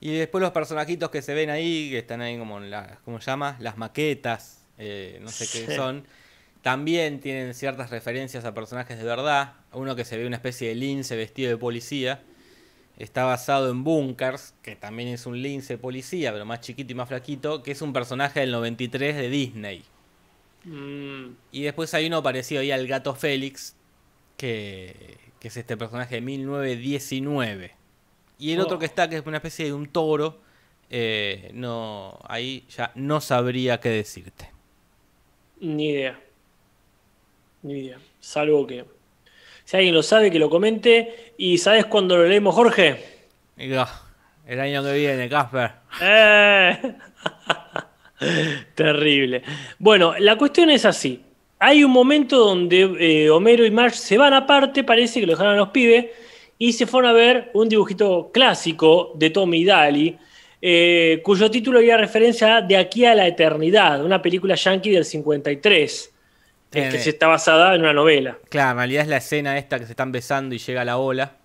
[0.00, 3.30] Y después los personajitos que se ven ahí, que están ahí como, la, ¿cómo se
[3.30, 3.56] llama?
[3.60, 6.06] Las maquetas, eh, no sé qué son.
[6.62, 9.54] También tienen ciertas referencias a personajes de verdad.
[9.72, 12.22] Uno que se ve una especie de lince vestido de policía
[12.98, 17.08] está basado en Bunkers, que también es un lince policía, pero más chiquito y más
[17.08, 19.84] flaquito, que es un personaje del 93 de Disney.
[20.64, 21.36] Mm.
[21.52, 23.76] Y después hay uno parecido ahí al gato Félix,
[24.36, 27.77] que, es este personaje de 1919.
[28.38, 28.78] Y el otro oh.
[28.78, 30.38] que está, que es una especie de un toro,
[30.90, 34.50] eh, no, ahí ya no sabría qué decirte.
[35.60, 36.20] Ni idea.
[37.62, 37.98] Ni idea.
[38.20, 38.84] Salvo que
[39.68, 41.34] si alguien lo sabe, que lo comente.
[41.36, 43.04] ¿Y sabes cuándo lo leemos, Jorge?
[43.58, 45.72] El año que viene, Casper.
[46.00, 46.94] Eh.
[48.74, 49.42] Terrible.
[49.78, 51.22] Bueno, la cuestión es así.
[51.58, 55.52] Hay un momento donde eh, Homero y Marge se van aparte, parece que lo dejaron
[55.52, 56.06] a los pibes,
[56.58, 60.18] y se fueron a ver un dibujito clásico de Tommy Daly,
[60.60, 66.14] eh, cuyo título había referencia De aquí a la eternidad, una película yankee del 53.
[66.70, 68.36] Es que se está basada en una novela.
[68.50, 71.36] Claro, en realidad es la escena esta que se están besando y llega la ola.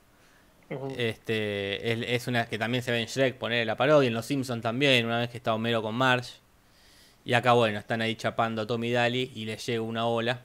[0.98, 4.62] Este, es, una que también se ve en Shrek, poner la parodia, en Los Simpsons
[4.62, 6.34] también, una vez que está Homero con Marge.
[7.24, 10.42] Y acá, bueno, están ahí chapando a Tommy Daly y le llega una ola.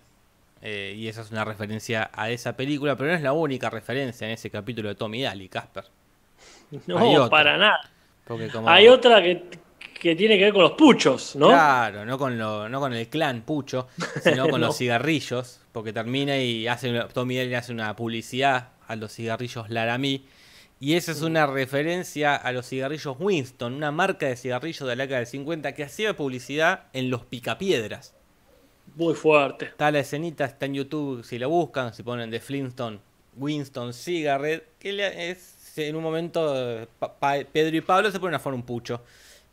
[0.60, 4.26] Eh, y esa es una referencia a esa película, pero no es la única referencia
[4.26, 5.84] en ese capítulo de Tommy Daly, Casper.
[6.86, 7.80] No, para nada.
[8.66, 9.44] Hay otra que,
[10.00, 11.48] que tiene que ver con los puchos, ¿no?
[11.48, 13.88] Claro, no con, lo, no con el clan pucho,
[14.22, 19.12] sino con los cigarrillos, porque termina y hace Tommy Daly hace una publicidad a los
[19.12, 20.24] cigarrillos Laramie.
[20.80, 25.04] Y esa es una referencia a los cigarrillos Winston, una marca de cigarrillos de la
[25.04, 28.14] década del 50 que hacía publicidad en los picapiedras.
[28.98, 29.66] Muy fuerte.
[29.66, 32.98] Está la escenita, está en YouTube, si la buscan, si ponen de Flintstone,
[33.36, 36.88] Winston Cigarette, que es en un momento
[37.52, 39.00] Pedro y Pablo se ponen a formar un pucho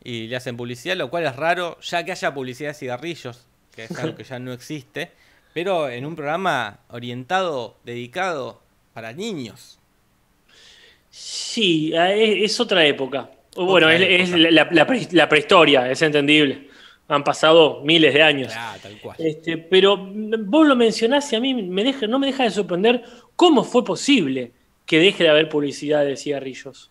[0.02, 3.84] y le hacen publicidad, lo cual es raro, ya que haya publicidad de cigarrillos, que
[3.84, 5.12] es algo que ya no existe,
[5.54, 8.60] pero en un programa orientado, dedicado
[8.94, 9.78] para niños.
[11.08, 13.30] Sí, es, otra época.
[13.54, 16.65] bueno, es, la, prehistoria, es entendible.
[17.08, 18.52] Han pasado miles de años.
[18.56, 19.16] Ah, tal cual.
[19.18, 23.04] Este, pero vos lo mencionás y a mí me deja, no me deja de sorprender
[23.36, 24.52] cómo fue posible
[24.86, 26.90] que deje de haber publicidad de cigarrillos.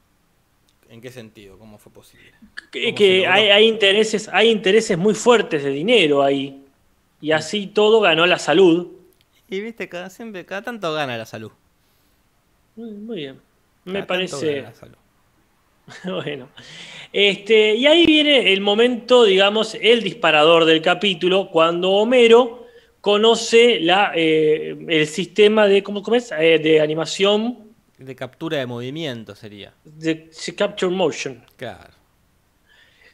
[0.89, 1.57] ¿En qué sentido?
[1.57, 2.31] ¿Cómo fue posible?
[2.71, 6.63] Que, hay, hay intereses, hay intereses muy fuertes de dinero ahí.
[7.19, 8.91] Y así todo ganó la salud.
[9.49, 11.51] Y viste, cada, siempre, cada tanto gana la salud.
[12.75, 13.41] Muy bien.
[13.85, 14.65] Me Cada parece.
[16.03, 16.49] Bueno,
[17.13, 22.65] este, y ahí viene el momento, digamos, el disparador del capítulo, cuando Homero
[23.01, 26.31] conoce la, eh, el sistema de, ¿cómo, cómo es?
[26.31, 27.59] Eh, de animación
[27.97, 29.73] De captura de movimiento sería.
[29.83, 31.93] de Capture Motion, Claro.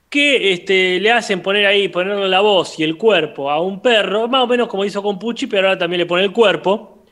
[0.09, 4.27] que este, le hacen poner ahí, ponerle la voz y el cuerpo a un perro,
[4.27, 7.03] más o menos como hizo con Pucci, pero ahora también le pone el cuerpo,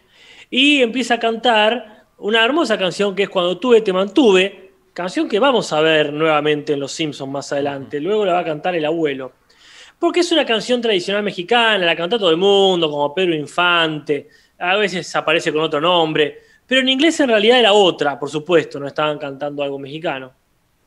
[0.49, 5.39] y empieza a cantar una hermosa canción que es Cuando tuve, te mantuve, canción que
[5.39, 8.85] vamos a ver nuevamente en Los Simpsons más adelante, luego la va a cantar el
[8.85, 9.33] abuelo.
[9.97, 14.75] Porque es una canción tradicional mexicana, la canta todo el mundo, como Pedro Infante, a
[14.75, 18.87] veces aparece con otro nombre, pero en inglés en realidad era otra, por supuesto, no
[18.87, 20.31] estaban cantando algo mexicano.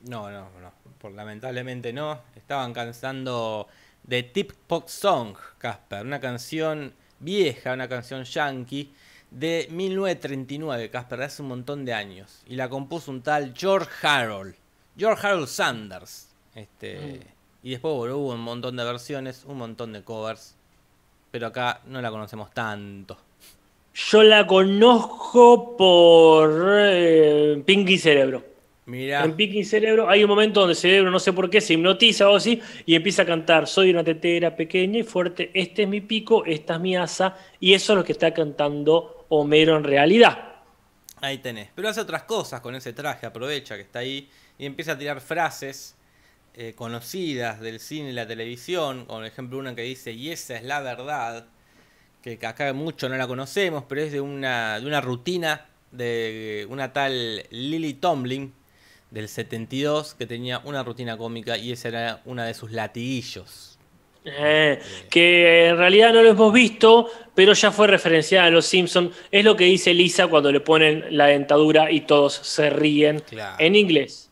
[0.09, 0.73] No, no, no.
[0.99, 2.21] Por, lamentablemente no.
[2.37, 3.67] Estaban cantando
[4.07, 6.07] The Tip Pop Song, Casper.
[6.07, 8.93] Una canción vieja, una canción yankee
[9.33, 12.43] de 1939, Casper, hace un montón de años.
[12.47, 14.55] Y la compuso un tal George Harold.
[14.97, 16.29] George Harold Sanders.
[16.55, 17.21] Este,
[17.63, 20.55] Y después bueno, hubo un montón de versiones, un montón de covers.
[21.31, 23.17] Pero acá no la conocemos tanto.
[23.95, 28.53] Yo la conozco por eh, Pinky Cerebro.
[28.85, 31.75] Mira, En Pinky Cerebro hay un momento donde el cerebro, no sé por qué, se
[31.75, 35.89] hipnotiza o así y empieza a cantar: Soy una tetera pequeña y fuerte, este es
[35.89, 37.37] mi pico, esta es mi asa.
[37.61, 40.57] Y eso es lo que está cantando Homero en realidad.
[41.23, 41.71] Ahí tenés.
[41.75, 45.23] Pero hace otras cosas con ese traje, aprovecha que está ahí y empieza a tirar
[45.23, 45.97] frases
[46.53, 49.07] eh, conocidas del cine y la televisión.
[49.07, 51.47] Por ejemplo, una que dice, y esa es la verdad,
[52.21, 56.93] que acá mucho no la conocemos, pero es de una, de una rutina de una
[56.93, 58.53] tal Lily Tomlin
[59.11, 63.72] del 72 que tenía una rutina cómica y esa era una de sus latiguillos.
[64.25, 64.79] Eh,
[65.11, 69.15] que en realidad no lo hemos visto, pero ya fue referenciada en Los Simpsons.
[69.31, 73.57] Es lo que dice Lisa cuando le ponen la dentadura y todos se ríen Claro.
[73.59, 74.31] en inglés.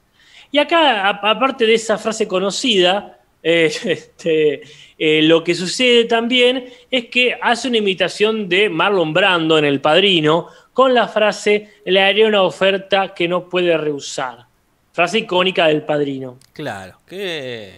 [0.53, 4.62] Y acá, aparte de esa frase conocida, eh, este,
[4.98, 9.81] eh, lo que sucede también es que hace una imitación de Marlon Brando en El
[9.81, 14.44] Padrino con la frase: Le haré una oferta que no puede rehusar.
[14.92, 16.38] Frase icónica del Padrino.
[16.53, 17.74] Claro, que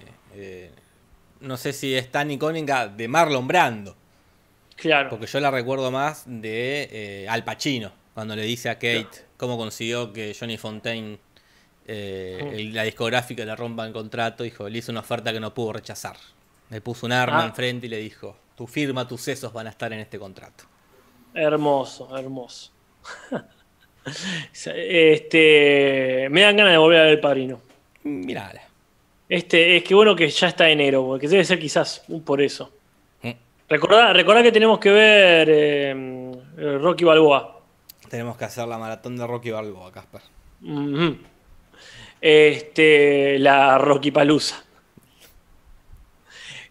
[1.43, 3.97] no sé si es tan icónica de Marlon Brando.
[4.77, 5.11] Claro.
[5.11, 9.57] Porque yo la recuerdo más de eh, Al Pacino, cuando le dice a Kate cómo
[9.59, 11.19] consiguió que Johnny Fontaine,
[11.87, 14.43] eh, el- la discográfica, le rompa el contrato.
[14.45, 16.17] Dijo, le hizo una oferta que no pudo rechazar.
[16.71, 17.47] Le puso un arma Ah.
[17.47, 20.65] enfrente y le dijo, tu firma, tus sesos van a estar en este contrato.
[21.35, 22.73] Hermoso, hermoso.
[24.75, 27.61] este, me dan ganas de volver a ver el padrino.
[28.05, 28.63] Mirala.
[29.35, 32.71] Este, es que bueno que ya está enero, porque debe ser quizás por eso.
[33.23, 33.31] Mm.
[33.67, 35.91] Recordá, recordá que tenemos que ver eh,
[36.59, 37.59] eh, Rocky Balboa.
[38.11, 40.21] Tenemos que hacer la maratón de Rocky Balboa, Casper.
[42.21, 44.63] Este, la Rocky Palusa.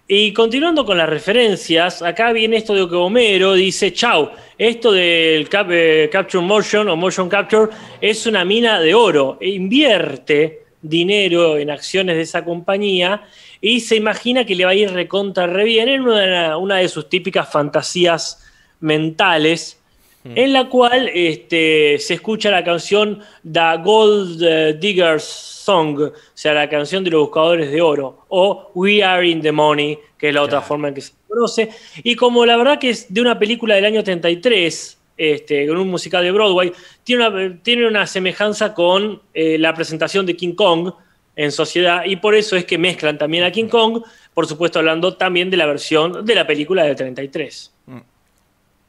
[0.07, 5.49] Y continuando con las referencias, acá viene esto de que Homero dice, chau, esto del
[5.49, 9.39] cap- eh, Capture Motion o Motion Capture es una mina de oro.
[9.41, 13.23] E invierte dinero en acciones de esa compañía
[13.61, 16.89] y se imagina que le va a ir recontra re bien en una, una de
[16.89, 18.43] sus típicas fantasías
[18.79, 19.77] mentales
[20.23, 26.53] en la cual este, se escucha la canción The Gold eh, Diggers Song, o sea,
[26.53, 30.33] la canción de los buscadores de oro, o We Are in the Money, que es
[30.35, 30.67] la otra Claro.
[30.67, 31.69] forma en que se conoce.
[32.03, 35.87] Y como la verdad que es de una película del año 33, este, con un
[35.89, 40.91] musical de Broadway, tiene una, tiene una semejanza con eh, la presentación de King Kong
[41.35, 44.03] en sociedad, y por eso es que mezclan también a King Kong,
[44.33, 47.99] por supuesto hablando también de la versión de la película del 33 Mm.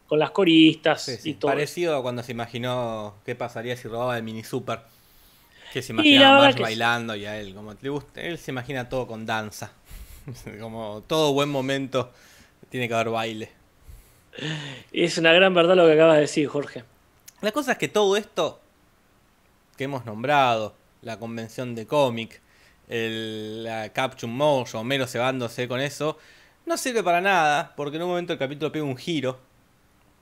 [0.07, 1.51] con las coristas Sí, sí, y todo.
[1.51, 4.81] Parecido a cuando se imaginó qué pasaría si robaba el mini super.
[5.73, 9.07] Que se imaginaba más bailando y a él, como le gusta, él se imagina todo
[9.07, 9.73] con danza.
[10.61, 12.11] como todo buen momento
[12.69, 13.62] tiene que haber baile.
[14.93, 16.85] Es una gran verdad lo que acabas de decir, Jorge.
[17.41, 18.61] La cosa es que todo esto
[19.77, 22.41] que hemos nombrado, la convención de cómic,
[22.89, 26.19] el, la Capture Motion, Homero cebándose con eso,
[26.67, 29.41] no sirve para nada, porque en un momento el capítulo pega un giro.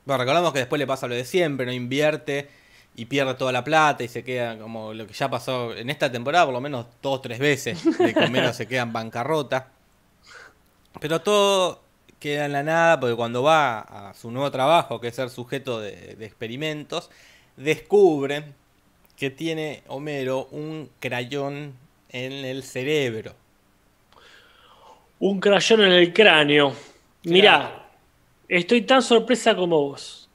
[0.07, 2.49] Bueno, recordamos que después le pasa lo de siempre, no invierte
[2.97, 6.11] y pierde toda la plata y se queda como lo que ya pasó en esta
[6.11, 9.69] temporada, por lo menos dos o tres veces, de que Homero se queda en bancarrota.
[11.01, 11.83] Pero todo
[12.21, 15.81] queda en la nada porque cuando va a su nuevo trabajo, que es ser sujeto
[15.81, 17.11] de, de experimentos,
[17.57, 18.45] descubre
[19.17, 21.75] que tiene Homero un crayón
[22.11, 23.35] en el cerebro.
[25.19, 26.73] Un crayón en el cráneo.
[27.25, 27.89] Mirá,
[28.49, 30.29] estoy tan sorpresa como vos.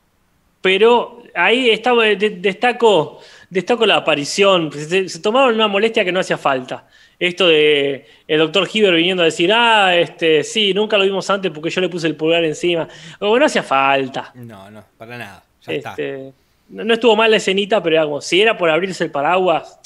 [0.62, 1.69] Pero ahí
[2.15, 3.19] de- destaco,
[3.50, 4.71] destaco la aparición.
[4.71, 6.88] Se, se tomaron una molestia que no hacía falta.
[7.19, 11.51] Esto de el doctor Hiver viniendo a decir, ah, este, sí, nunca lo vimos antes
[11.51, 12.88] porque yo le puse el pulgar encima.
[13.19, 14.32] Como no hacía falta.
[14.36, 15.43] No, no, para nada.
[15.65, 15.89] Ya está.
[15.91, 16.34] Este,
[16.69, 19.80] no, no estuvo mal la escenita, pero como, si era por abrirse el paraguas,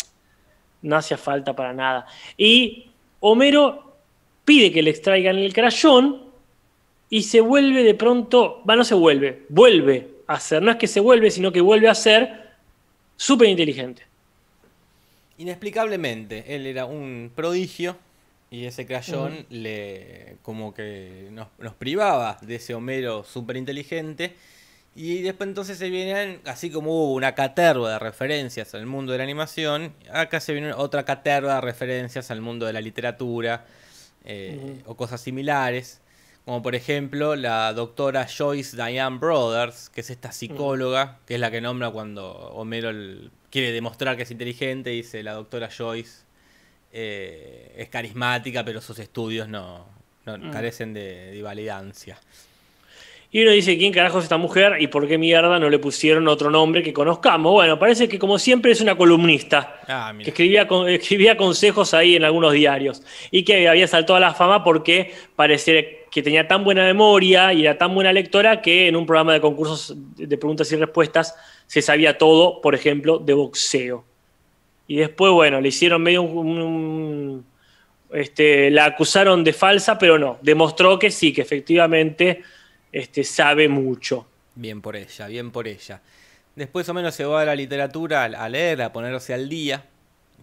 [0.81, 2.05] no hacía falta para nada.
[2.37, 2.89] Y
[3.19, 3.97] Homero
[4.45, 6.23] pide que le extraigan el crayón
[7.09, 10.87] y se vuelve de pronto, va, no se vuelve, vuelve a ser, no es que
[10.87, 12.49] se vuelve, sino que vuelve a ser
[13.15, 14.03] súper inteligente.
[15.39, 17.97] Inexplicablemente, él era un prodigio
[18.51, 24.35] y ese crayón le como que nos, nos privaba de ese Homero súper inteligente.
[24.95, 29.19] Y después entonces se vienen, así como hubo una caterva de referencias al mundo de
[29.19, 33.65] la animación, acá se viene otra caterva de referencias al mundo de la literatura
[34.25, 36.01] eh, o cosas similares.
[36.43, 41.51] Como por ejemplo la doctora Joyce Diane Brothers, que es esta psicóloga, que es la
[41.51, 46.23] que nombra cuando Homero el- quiere demostrar que es inteligente, dice la doctora Joyce
[46.91, 49.85] eh, es carismática, pero sus estudios no,
[50.25, 52.19] no- carecen de, de validancia.
[53.31, 56.27] Y uno dice, ¿quién carajo es esta mujer y por qué mierda no le pusieron
[56.27, 57.51] otro nombre que conozcamos?
[57.53, 59.81] Bueno, parece que como siempre es una columnista.
[59.87, 64.33] Ah, que escribía, escribía consejos ahí en algunos diarios y que había saltado a la
[64.33, 68.95] fama porque parecía que tenía tan buena memoria y era tan buena lectora que en
[68.95, 71.35] un programa de concursos de preguntas y respuestas
[71.67, 74.03] se sabía todo, por ejemplo, de boxeo.
[74.87, 77.45] Y después, bueno, le hicieron medio un...
[78.11, 82.41] este, la acusaron de falsa, pero no, demostró que sí, que efectivamente
[82.91, 84.25] este, sabe mucho.
[84.55, 86.01] Bien por ella, bien por ella.
[86.55, 89.85] Después o menos se va a la literatura a, leer, a ponerse al día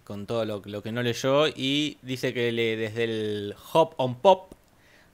[0.05, 4.15] con todo lo, lo que no leyó y dice que lee desde el Hop on
[4.15, 4.53] Pop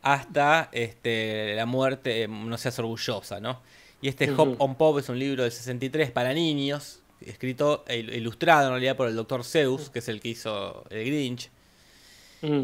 [0.03, 3.61] hasta este, la muerte, eh, no seas orgullosa, ¿no?
[4.01, 8.13] Y este Hop on Pop es un libro del 63 para niños, escrito e il-
[8.13, 9.43] ilustrado en realidad por el Dr.
[9.45, 11.49] Zeus, que es el que hizo el Grinch.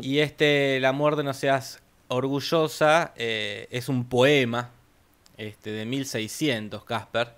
[0.02, 4.72] Y este, La muerte no seas orgullosa, eh, es un poema
[5.38, 7.30] este, de 1600, Casper.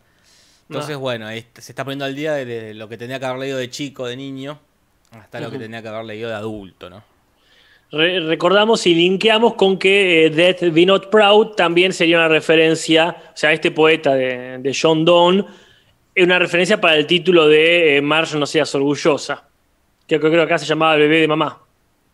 [0.67, 0.99] Entonces, Ah.
[0.99, 3.69] bueno, ahí se está poniendo al día de, lo que tenía que haber leído de
[3.69, 4.59] chico, de niño,
[5.11, 7.03] hasta lo que tenía que haber leído de adulto, ¿no?
[7.91, 13.15] Re- recordamos y linkeamos con que eh, Death Be Not Proud también sería una referencia,
[13.33, 15.43] o sea, este poeta de, de John Donne,
[16.15, 19.43] es una referencia para el título de eh, Marge no seas orgullosa,
[20.07, 21.59] que creo que acá se llamaba El bebé de mamá.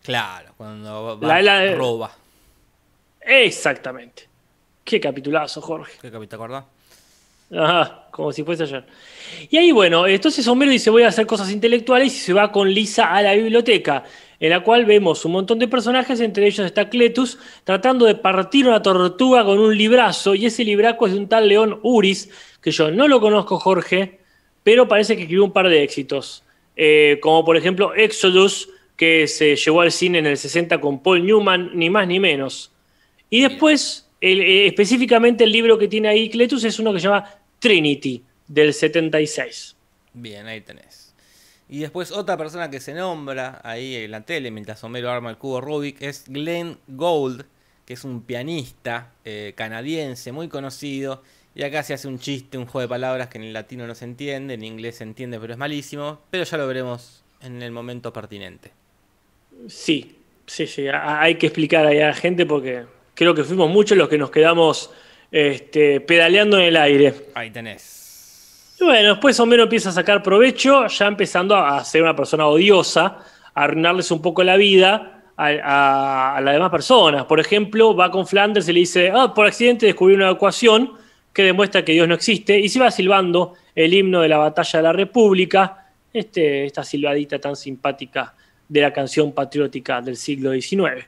[0.04, 2.12] Claro, cuando va, La- la- roba.
[3.22, 4.28] Exactamente.
[4.84, 5.94] Qué capitulazo, Jorge.
[6.02, 6.63] ¿Qué te acordás?
[7.52, 8.86] Ajá, como si fuese ayer.
[9.50, 12.70] Y ahí, bueno, entonces Homero dice voy a hacer cosas intelectuales y se va con
[12.70, 14.04] Lisa a la biblioteca,
[14.39, 18.67] en la cual vemos un montón de personajes, entre ellos está Cletus, tratando de partir
[18.67, 22.30] una tortuga con un librazo, y ese libraco es de un tal León Uris,
[22.62, 24.19] que yo no lo conozco, Jorge,
[24.63, 26.43] pero parece que escribió un par de éxitos,
[26.80, 31.26] Eh, como por ejemplo Exodus, que se llevó al cine en el 60 con Paul
[31.26, 32.71] Newman, ni más ni menos.
[33.32, 37.08] Y después, el- eh, específicamente el libro que tiene ahí Cletus es uno que se
[37.08, 37.26] llama
[37.58, 39.76] Trinity, del 76.
[40.13, 41.07] Bien, ahí tenés.
[41.69, 45.38] Y después otra persona que se nombra ahí en la tele mientras Homero arma el
[45.38, 47.43] cubo Rubik es Glenn Gould,
[47.86, 51.23] que es un pianista eh, canadiense muy conocido.
[51.56, 53.95] Y acá se hace un chiste, un juego de palabras que en el latino no
[53.95, 56.21] se entiende, en inglés se entiende pero es malísimo.
[56.30, 58.71] Pero ya lo veremos en el momento pertinente.
[59.67, 63.97] Sí, sí, sí, hay que explicar ahí a la gente porque creo que fuimos muchos
[63.97, 64.91] los que nos quedamos
[65.32, 67.13] este, pedaleando en el aire.
[67.33, 68.06] Ahí tenés.
[68.80, 73.17] Y bueno, después Homero empieza a sacar provecho, ya empezando a ser una persona odiosa,
[73.54, 77.25] a arruinarles un poco la vida a, las demás personas.
[77.25, 80.94] Por ejemplo, va con Flanders y le dice, ah, por accidente descubrí una ecuación
[81.34, 84.80] que demuestra que Dios no existe, y se va silbando el himno de la batalla
[84.80, 88.34] de la República, este, esta silbadita tan simpática
[88.67, 91.06] de la canción patriótica del siglo XIX.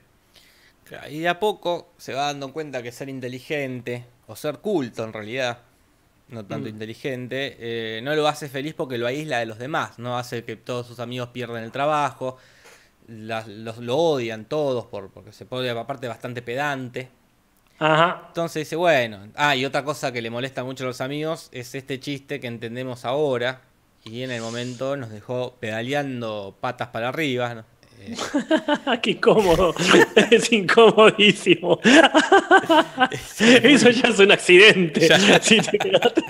[1.10, 5.14] Y de a poco se va dando cuenta que ser inteligente, o ser culto en
[5.14, 5.60] realidad,
[6.30, 10.18] no tanto inteligente, eh, no lo hace feliz porque lo aísla de los demás, no
[10.18, 12.38] hace que todos sus amigos pierdan el trabajo,
[13.08, 17.10] las- los, lo odian todos por, porque se pone aparte bastante pedante.
[17.80, 21.50] Ajá, Entonces dice, bueno, ah, y otra cosa que le molesta mucho a los amigos
[21.52, 23.62] es este chiste que entendemos ahora
[24.04, 27.66] y en el momento nos dejó pedaleando patas para arriba, ¿no?
[28.00, 28.16] Eh,
[29.02, 29.76] Qué incómodo.
[30.32, 31.80] es incomodísimo.
[33.40, 35.02] Eso ya es un accidente.
[35.42, 36.22] Si te quedaste-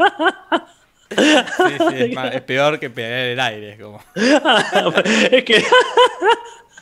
[1.09, 3.71] sí, sí, es, más- es peor que pegar en el aire.
[3.73, 4.01] es Como...
[5.31, 5.63] es que.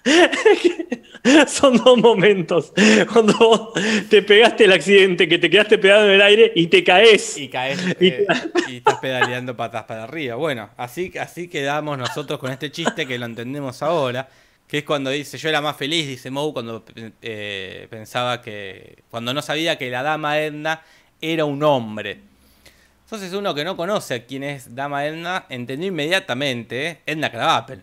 [0.06, 2.72] es que Son dos momentos.
[3.12, 3.72] Cuando vos
[4.10, 7.38] te pegaste el accidente, que te quedaste pegado en el aire y te caes.
[7.38, 8.28] Y caes Y- eh,
[8.70, 10.36] y estás pedaleando patas para arriba.
[10.36, 14.28] Bueno, así, así quedamos nosotros con este chiste que lo entendemos ahora.
[14.68, 16.84] Que es cuando dice, yo era más feliz, dice Moe, cuando
[17.22, 19.04] eh, pensaba que.
[19.10, 20.82] Cuando no sabía que la dama Edna
[21.22, 22.22] era un hombre.
[23.06, 27.00] Entonces uno que no conoce a quién es Dama Edna, entendió inmediatamente, ¿eh?
[27.06, 27.82] Edna Krabappel.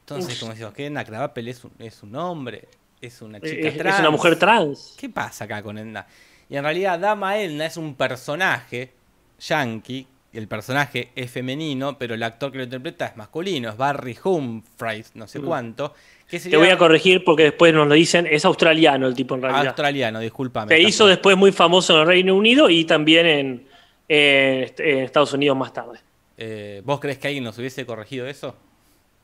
[0.00, 2.68] Entonces, como decimos, que Edna Krabappel es un, es un hombre,
[3.00, 4.00] es una chica Es, es trans.
[4.00, 4.96] una mujer trans.
[4.98, 6.06] ¿Qué pasa acá con Edna?
[6.50, 8.92] Y en realidad Dama Edna es un personaje
[9.38, 14.16] yankee, el personaje es femenino, pero el actor que lo interpreta es masculino, es Barry
[14.22, 15.94] Humphries, no sé cuánto.
[16.28, 16.50] Que Mm.
[16.50, 18.26] Te voy a corregir porque después nos lo dicen.
[18.30, 19.66] Es australiano el tipo en realidad.
[19.66, 20.74] australiano, discúlpame.
[20.74, 23.66] Se hizo después muy famoso en el Reino Unido y también en,
[24.08, 25.98] en- en Estados Unidos más tarde.
[26.38, 28.56] Eh, ¿Vos crees que alguien nos hubiese corregido eso?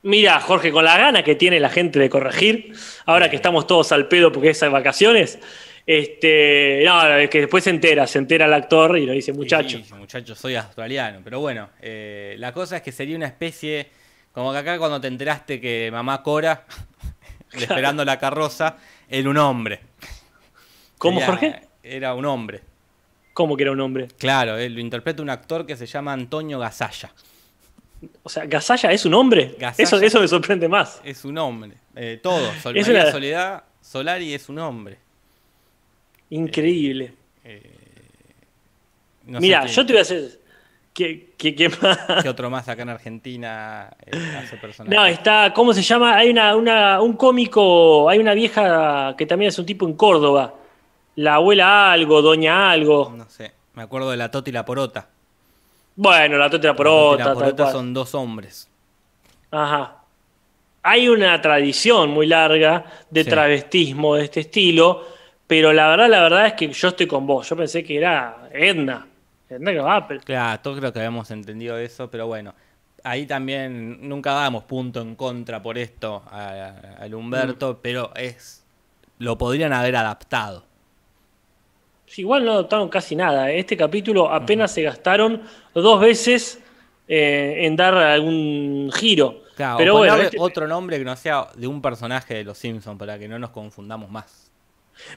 [0.02, 2.72] Mira, Jorge, con la gana que tiene la gente de corregir,
[3.06, 5.38] ahora que estamos todos al pedo porque es de vacaciones,
[5.86, 9.78] este, no, es que después se entera, se entera el actor y lo dice, muchacho.
[9.82, 11.20] Sí, muchacho, soy australiano.
[11.22, 13.88] Pero bueno, eh, la cosa es que sería una especie.
[14.32, 16.66] Como que acá cuando te enteraste que mamá Cora,
[17.52, 18.76] esperando la carroza,
[19.08, 19.80] era un hombre.
[20.98, 21.60] ¿Cómo, Jorge?
[21.82, 22.60] Era un hombre.
[23.32, 24.08] ¿Cómo que era un hombre?
[24.18, 27.12] Claro, eh, lo interpreta un actor que se llama Antonio Gasalla.
[28.22, 29.54] O sea, ¿Gasalla es un hombre?
[29.58, 31.00] Gasalla- Eso, eso me sorprende más.
[31.04, 31.72] Es un hombre.
[31.94, 32.50] Eh, todo.
[32.62, 34.98] Sol, Es María una- Soledad Solari es un hombre.
[36.30, 37.12] Increíble.
[39.26, 40.40] No sé Mira, qué- yo te voy a hacer...
[40.94, 41.98] ¿Qué, qué- qué más?
[42.22, 44.96] qué otro más acá en Argentina eh, hace personaje.
[44.96, 46.16] No, está, ¿cómo se llama?
[46.16, 50.54] Hay una, una- un cómico, hay una vieja que también es un tipo en Córdoba.
[51.16, 53.12] La abuela algo, doña algo.
[53.14, 53.52] No sé.
[53.74, 55.06] Me acuerdo de la Toti y la Porota.
[55.96, 58.68] Bueno, la Toti la La y Porota, la tal Porota son dos hombres.
[59.50, 59.96] Ajá.
[60.82, 63.28] Hay una tradición muy larga de Sí.
[63.30, 65.04] travestismo de este estilo,
[65.46, 67.48] pero la verdad, la verdad es que yo estoy con vos.
[67.48, 69.06] Yo pensé que era Edna.
[69.48, 70.20] Edna Krabappel.
[70.24, 72.54] Claro, todos creo que habíamos entendido eso, pero bueno.
[73.04, 77.78] Ahí también nunca damos punto en contra por esto al Humberto, Mm.
[77.80, 78.64] pero es.
[79.18, 80.64] Lo podrían haber adaptado.
[82.06, 83.50] Sí, Igual no adoptaron casi nada.
[83.50, 85.42] Este capítulo apenas se gastaron
[85.74, 86.60] dos veces
[87.08, 89.42] eh, en dar algún giro.
[89.54, 92.98] Claro, pero bueno, este- otro nombre que no sea de un personaje de los Simpsons
[92.98, 94.45] para que no nos confundamos más.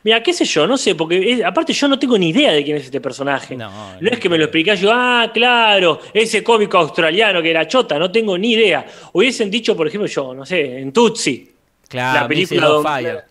[0.03, 2.63] Mira, qué sé yo, no sé, porque es- aparte yo no tengo ni idea de
[2.63, 3.55] quién es este personaje.
[3.55, 7.49] No, No, no es que me lo explicás yo, ah, claro, ese cómico australiano que
[7.49, 8.85] era chota, no tengo ni idea.
[9.13, 11.49] Hubiesen dicho, por ejemplo, yo, no sé, en Tutsi.
[11.87, 13.23] Claro, la película donde- Fire.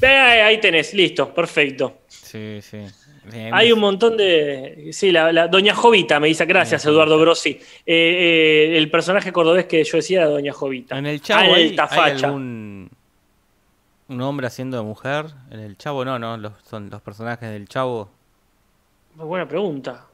[0.00, 1.98] Eh, ahí tenés, listo, perfecto.
[2.06, 2.78] Sí, sí.
[3.30, 3.50] Bien.
[3.52, 4.88] Hay un montón de.
[4.92, 7.50] Sí, la, la- Doña Jovita me dice, gracias Eduardo Grossi.
[7.50, 10.96] Eh, eh, el personaje cordobés que yo decía era Doña Jovita.
[10.96, 12.88] En el Ah, Chavo en hay, hay algún
[14.08, 15.26] un hombre haciendo de mujer.
[15.50, 16.36] En el Chavo no, no.
[16.36, 18.08] Los, son los personajes del Chavo
[19.14, 20.06] Muy buena pregunta.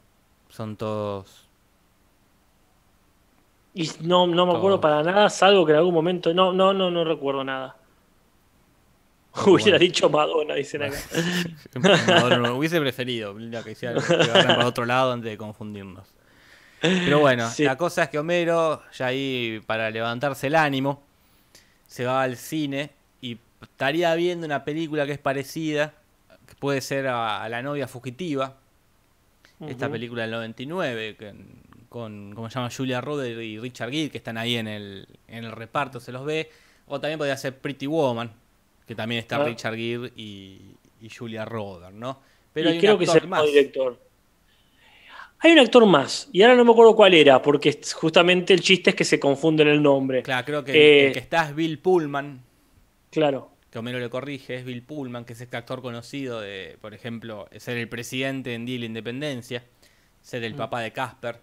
[0.48, 1.42] son todos.
[3.76, 6.32] Y no, no me acuerdo para nada, salvo que en algún momento.
[6.32, 7.76] No, no, no, no recuerdo nada.
[9.46, 9.78] Hubiera bueno.
[9.80, 10.96] dicho Madonna, dicen acá.
[12.38, 16.06] No, hubiese preferido la que hiciera- para otro lado antes de confundirnos.
[16.80, 17.64] Pero bueno, Sí.
[17.64, 21.02] la cosa es que Homero, ya ahí para levantarse el ánimo,
[21.88, 22.90] se va al cine
[23.22, 25.94] y estaría viendo una película que es parecida,
[26.46, 28.56] que puede ser a, a La novia fugitiva,
[29.68, 31.34] esta película del 99, que-
[31.88, 32.70] con, ¿cómo se llama?
[32.76, 36.24] Julia Roberts y Richard Gere, que están ahí en el, en el reparto, se los
[36.24, 36.50] ve.
[36.88, 38.32] O también podría ser Pretty Woman,
[38.86, 39.44] que también está Ah.
[39.44, 40.60] Richard Gere y,
[41.00, 42.18] y Julia Roberts, ¿no?
[42.56, 44.00] y hay un creo que es actor el mismo director.
[45.40, 48.90] Hay un actor más, y ahora no me acuerdo cuál era, porque justamente el chiste
[48.90, 50.22] es que se confunden el nombre.
[50.22, 52.40] Claro, creo que Eh, el que está es Bill Pullman,
[53.10, 53.50] Claro.
[53.74, 57.48] Que Homero le corrige, es Bill Pullman, que es este actor conocido de, por ejemplo,
[57.56, 59.64] ser el presidente en Día de la Independencia,
[60.22, 60.44] ser Mm.
[60.44, 61.40] el papá de Casper.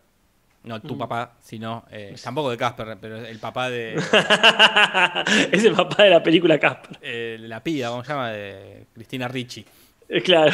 [0.64, 1.84] No tu papá, sino.
[1.92, 3.96] eh, tampoco de Casper, pero el papá de.
[5.52, 7.00] es el papá de la película Casper.
[7.02, 8.30] eh, la piba, ¿cómo se llama?
[8.32, 9.66] De Cristina Ricci.
[10.14, 10.54] Eh, Claro.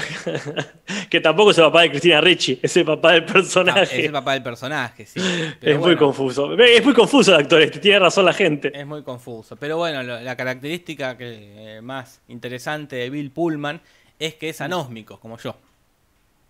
[1.10, 4.00] que tampoco es el papá de Cristina Ricci, es el papá del Ah, personaje.
[4.00, 5.20] es el papá del personaje, sí.
[5.60, 6.54] Pero es muy confuso.
[6.54, 8.72] Es muy confuso el actor este, tiene razón la gente.
[8.74, 9.56] Es muy confuso.
[9.56, 13.82] Pero bueno, la característica que, eh, más interesante de Bill Pullman
[14.20, 15.56] es que es anósmico, como yo.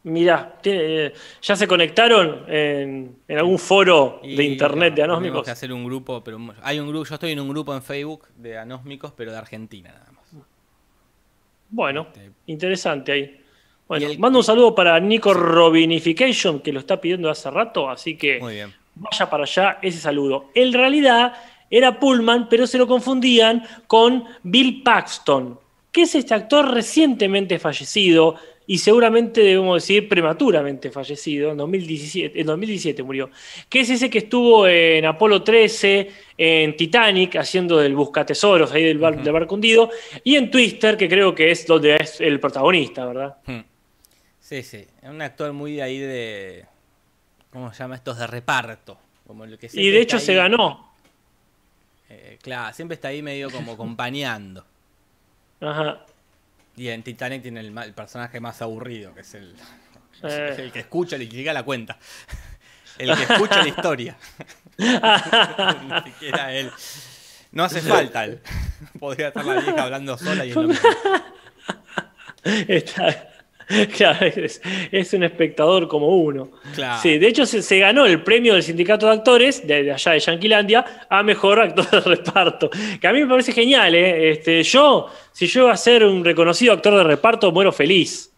[0.04, 5.18] Mirá, tiene- eh, ¿ya se conectaron en, en algún foro de internet de claro, Tenemos
[5.18, 5.46] anósmicos?
[5.46, 8.28] que hacer un grupo, pero hay un grupo, yo estoy en un grupo en Facebook
[8.38, 10.17] de anósmicos, pero de Argentina nada más.
[11.70, 13.42] Bueno, Este- interesante ahí.
[13.88, 18.18] Bueno, el- mando un saludo para Nico Robinification, que lo está pidiendo hace rato, así
[18.18, 18.74] que Muy bien.
[18.96, 20.50] vaya para allá ese saludo.
[20.54, 21.34] En realidad
[21.70, 25.60] era Pullman, pero se lo confundían con Bill Paxton,
[25.92, 28.36] que es este actor recientemente fallecido
[28.68, 33.32] y seguramente debemos decir prematuramente fallecido, en 2017, en 2017 murió,
[33.70, 38.98] que es ese que estuvo en Apolo 13, en Titanic, haciendo del buscatesoros ahí del,
[38.98, 39.90] bar, del barco hundido,
[40.24, 43.38] y en Twister, que creo que es donde es el protagonista, ¿verdad?
[44.42, 44.86] Sí, sí.
[45.02, 46.66] Es un actor muy de ahí de.
[47.52, 47.96] ¿Cómo se llama?
[47.96, 48.98] Estos de reparto.
[49.26, 50.94] Como el que Y de hecho se ganó.
[52.10, 54.66] eh, claro, siempre está ahí medio como acompañando.
[55.60, 56.06] Ajá.
[56.78, 59.56] Y en Titanic tiene el, personaje más aburrido, que es el,
[60.24, 60.56] Eh.
[60.58, 61.98] el que escucha y llega a la cuenta.
[62.98, 64.18] El que escucha la historia.
[64.80, 66.72] Ni siquiera él.
[67.52, 68.42] No hace falta él.
[69.00, 70.90] Podría estar la vieja hablando sola y es lo mismo.
[72.44, 73.37] Está-
[73.98, 74.62] claro, es,
[74.92, 76.52] es un espectador como uno.
[76.74, 77.02] Claro.
[77.02, 80.14] Sí, de hecho se, se ganó el premio del sindicato de actores de, de allá
[80.14, 82.70] de Yanquilandia a mejor actor de reparto.
[83.02, 84.32] Que a mí me parece genial, ¿eh?
[84.32, 88.32] Este, yo, si yo iba a ser un reconocido actor de reparto, muero feliz.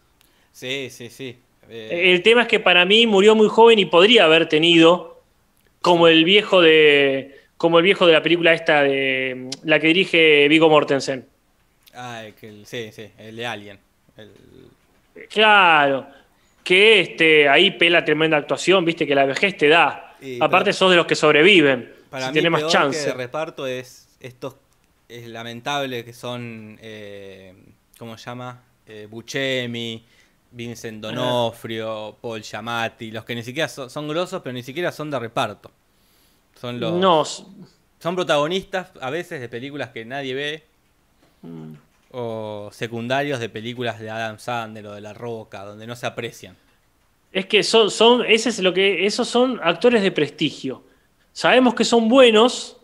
[0.52, 1.38] Sí, sí, sí.
[1.70, 5.22] Eh, El tema es que para mí murió muy joven y podría haber tenido,
[5.82, 7.38] como el viejo de.
[7.58, 11.28] Como el viejo de la película esta de la que dirige Vigo Mortensen.
[11.94, 13.80] ah, el sí, sí, el de Alien.
[14.18, 14.32] El-
[15.28, 16.08] Claro,
[16.64, 20.16] que este, ahí pela tremenda actuación, viste que la vejez te da.
[20.22, 23.00] Y, Aparte pero- sos de los que sobreviven, Para si mí, tenés más chance.
[23.00, 24.56] que de reparto es estos.
[25.08, 26.78] Es lamentable que son.
[26.82, 27.54] Eh,
[27.98, 28.62] ¿Cómo se llama?
[28.86, 29.08] Eh,
[30.52, 33.12] Vincent Donofrio, Paul Giamatti.
[33.12, 35.72] Los que ni siquiera son, son grosos, pero ni siquiera son de reparto.
[36.60, 36.94] Son los.
[36.94, 40.64] No, Son protagonistas a veces de películas que nadie ve.
[42.12, 46.56] O secundarios de películas de Adam Sandler o de La Roca, donde no se aprecian.
[47.32, 50.84] es que son, son, ese es lo que, esos son actores de prestigio.
[51.32, 52.78] Sabemos que son buenos,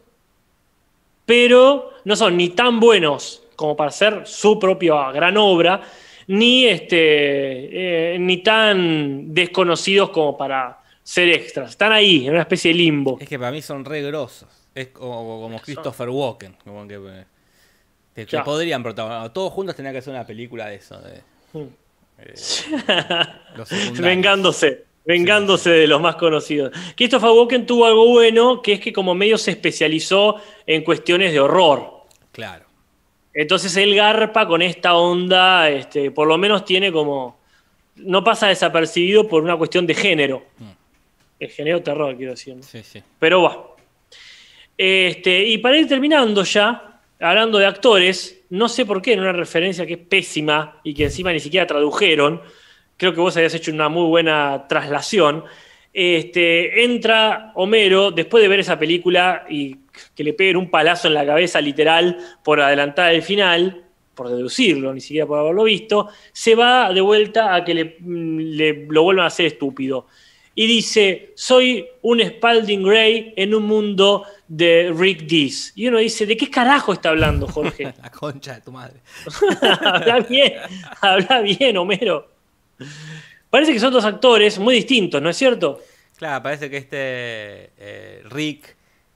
[1.26, 5.82] pero no son ni tan buenos como para hacer su propia gran obra,
[6.28, 11.72] ni, este, eh, ni tan desconocidos como para ser extras.
[11.72, 13.18] Están ahí, en una especie de limbo.
[13.20, 14.50] Es que para mí son re grosos.
[14.74, 16.58] Es como, como Christopher Walken.
[16.64, 17.26] Como que, eh,
[18.16, 19.32] que- que podrían protagonizar.
[19.34, 20.98] Todos juntos tendrían que hacer una película de eso.
[21.02, 21.22] De,
[21.54, 21.68] Mm.
[22.20, 22.34] eh.
[24.00, 26.72] Vengándose, vengándose de los más conocidos.
[26.96, 30.36] Christopher Walken tuvo algo bueno, que es que como medio se especializó
[30.66, 32.04] en cuestiones de horror.
[32.32, 32.66] Claro.
[33.34, 37.38] Entonces él garpa con esta onda, este, por lo menos tiene como...
[37.98, 40.44] No pasa desapercibido por una cuestión de género.
[41.40, 42.56] El género terror, quiero decir.
[42.56, 42.64] ¿no?
[42.64, 43.02] Sí, sí.
[43.20, 43.68] Pero va.
[44.78, 46.95] Este, y para ir terminando ya,
[47.30, 51.06] hablando de actores, no sé por qué, en una referencia que es pésima y que
[51.06, 52.42] encima ni siquiera tradujeron,
[52.98, 55.44] creo que vos habías hecho una muy buena traslación.
[55.94, 59.78] Este, entra Homero después de ver esa película y
[60.14, 64.94] que le peguen un palazo en la cabeza literal por adelantar el final, por deducirlo,
[64.94, 69.24] ni siquiera por haberlo visto, se va de vuelta a que le, le- lo vuelvan
[69.24, 70.08] a hacer estúpido.
[70.58, 75.74] Y dice, soy un Spalding Gray en un mundo de Rick Dees.
[75.76, 77.94] Y uno dice, ¿de qué carajo está hablando Jorge?
[78.02, 79.02] La concha de tu madre.
[79.82, 80.54] habla bien,
[81.02, 82.30] habla bien, Homero.
[83.50, 85.82] Parece que son dos actores muy distintos, ¿no es cierto?
[86.18, 86.98] Claro, parece que este
[87.78, 88.76] eh, Rick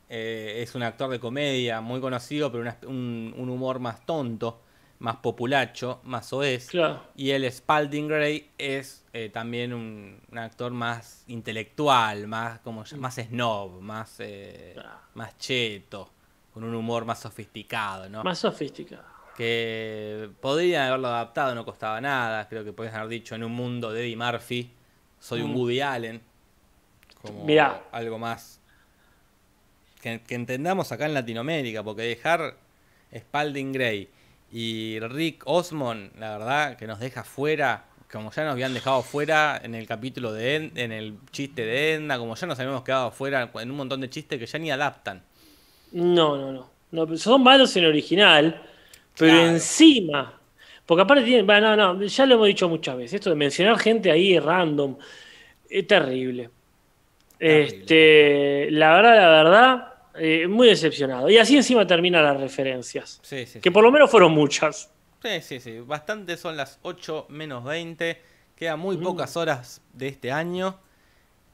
[0.10, 4.62] eh, es un actor de comedia muy conocido, pero una- un, un humor más tonto,
[5.00, 6.30] más populacho, más.
[6.68, 7.02] Claro.
[7.16, 13.16] Y el Spalding Gray es eh, también un, un actor más intelectual, más como más
[13.16, 14.76] snob, más, eh,
[15.14, 16.10] más cheto,
[16.54, 18.24] con un humor más sofisticado, ¿no?
[18.24, 19.04] Más sofisticado.
[19.38, 22.48] que podrían haberlo adaptado, no costaba nada.
[22.50, 24.70] Creo que podrían haber dicho en un mundo de Eddie Murphy,
[25.18, 25.56] soy un Mm.
[25.56, 26.22] Woody Allen.
[27.22, 27.84] Como Mirá.
[27.92, 28.60] algo más
[30.02, 32.58] que, que entendamos acá en Latinoamérica, porque dejar
[33.18, 34.10] Spalding Gray
[34.52, 39.60] y Rick Osmond, la verdad, que nos deja fuera, como ya nos habían dejado fuera
[39.64, 43.12] en el capítulo de Ed- en el chiste de Edna, como ya nos habíamos quedado
[43.12, 45.24] fuera en un montón de chistes que ya ni adaptan.
[45.92, 46.72] No, no, no.
[46.92, 48.62] no son malos en original,
[49.18, 49.50] pero Claro.
[49.50, 50.40] encima.
[50.86, 51.46] Porque aparte tienen.
[51.46, 53.16] bueno, no, no, ya lo hemos dicho muchas veces.
[53.16, 54.98] Esto de mencionar gente ahí random
[55.70, 56.50] es terrible.
[57.44, 57.86] Terrible.
[57.86, 59.89] Este, la verdad, la verdad,
[60.20, 61.30] eh, muy decepcionado.
[61.30, 63.20] Y así encima terminan las referencias.
[63.24, 63.74] Sí, sí, Que sí.
[63.74, 64.92] por lo menos fueron muchas.
[65.24, 65.80] Sí, sí, sí.
[65.80, 68.22] Bastante son las 8 menos 20.
[68.56, 70.78] Quedan muy pocas horas de este año.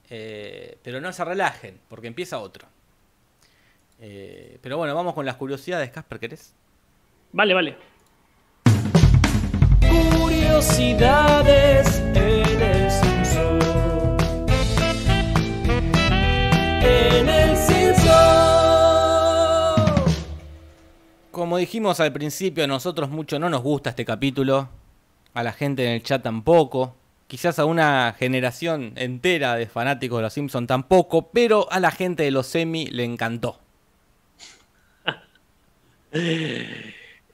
[0.10, 2.68] eh, pero no se relajen, porque empieza otro.
[4.00, 6.54] Eh, pero bueno, vamos con las curiosidades, Casper, ¿querés?
[7.32, 7.76] Vale, vale.
[10.56, 13.60] Curiosidades en el Simpson.
[16.82, 17.45] En el
[21.46, 24.68] Como dijimos al principio, a nosotros mucho no nos gusta este capítulo.
[25.36, 26.96] A la gente en el chat tampoco.
[27.28, 31.30] Quizás a una generación entera de fanáticos de los Simpsons tampoco.
[31.32, 33.60] Pero a la gente de los semi le encantó.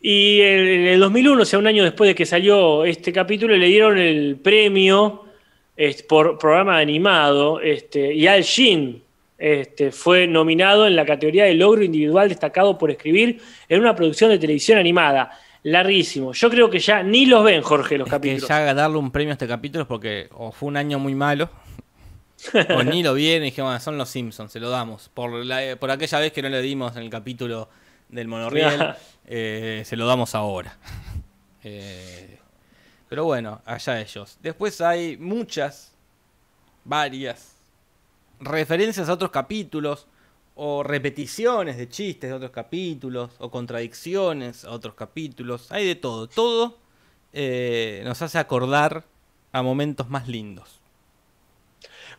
[0.01, 3.68] Y en el 2001, o sea, un año después de que salió este capítulo, le
[3.68, 5.24] dieron el premio
[6.09, 7.62] por programa animado.
[7.62, 9.01] Este, y Al Jean
[9.42, 14.30] este, fue nominado en la categoría de logro individual destacado por escribir en una producción
[14.30, 15.32] de televisión animada.
[15.64, 16.34] Larguísimo.
[16.34, 18.48] Yo creo que ya ni los ven, Jorge, los Es que capítulos.
[18.50, 21.50] ya darle un premio a este capítulo es porque o fue un año muy malo.
[22.76, 25.10] o ni lo vieron y dije, bueno, son los Simpsons, se lo damos.
[25.14, 27.70] Por, la- por aquella vez que no le dimos en el capítulo
[28.10, 28.94] del monorriel,
[29.28, 30.78] eh, se lo damos ahora.
[31.64, 32.39] Eh,
[33.08, 34.39] pero bueno, allá ellos.
[34.42, 35.94] Después hay muchas,
[36.84, 37.51] varias
[38.42, 40.08] referencias a otros capítulos,
[40.56, 45.72] o repeticiones de chistes de otros capítulos, o contradicciones a otros capítulos.
[45.72, 46.28] Hay de todo.
[46.28, 46.78] Todo
[47.34, 49.06] eh, nos hace acordar
[49.54, 50.80] a momentos más lindos.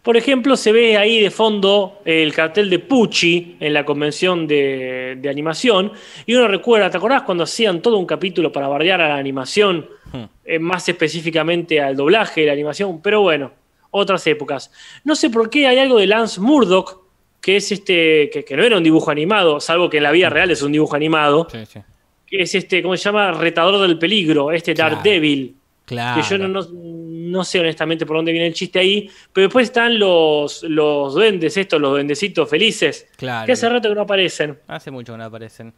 [0.02, 5.16] Por ejemplo, se ve ahí de fondo el cartel de Pucci en la convención de,
[5.20, 5.92] de animación.
[6.26, 9.88] Y uno recuerda, ¿te acordás cuando hacían todo un capítulo para bardear a la animación?
[10.12, 10.24] Hmm.
[10.44, 13.00] Eh, más específicamente al doblaje de la animación.
[13.00, 13.52] Pero bueno,
[13.92, 14.72] otras épocas.
[15.04, 17.00] No sé por qué hay algo de Lance Murdoch,
[17.40, 20.28] que es este, que, que no era un dibujo animado, salvo que en la vida
[20.28, 21.46] real es un dibujo animado.
[21.50, 21.80] Sí, sí.
[22.26, 23.32] Que es este, ¿cómo se llama?
[23.32, 24.96] Retador del peligro, este Claro.
[24.96, 25.56] Daredevil.
[25.84, 26.22] Claro.
[26.22, 29.10] Que yo no, no, no sé honestamente por dónde viene el chiste ahí.
[29.32, 33.08] Pero después están los, los duendes, estos, los duendecitos felices.
[33.16, 33.46] Claro.
[33.46, 34.58] Que hace rato que no aparecen.
[34.68, 35.74] Hace mucho que no aparecen.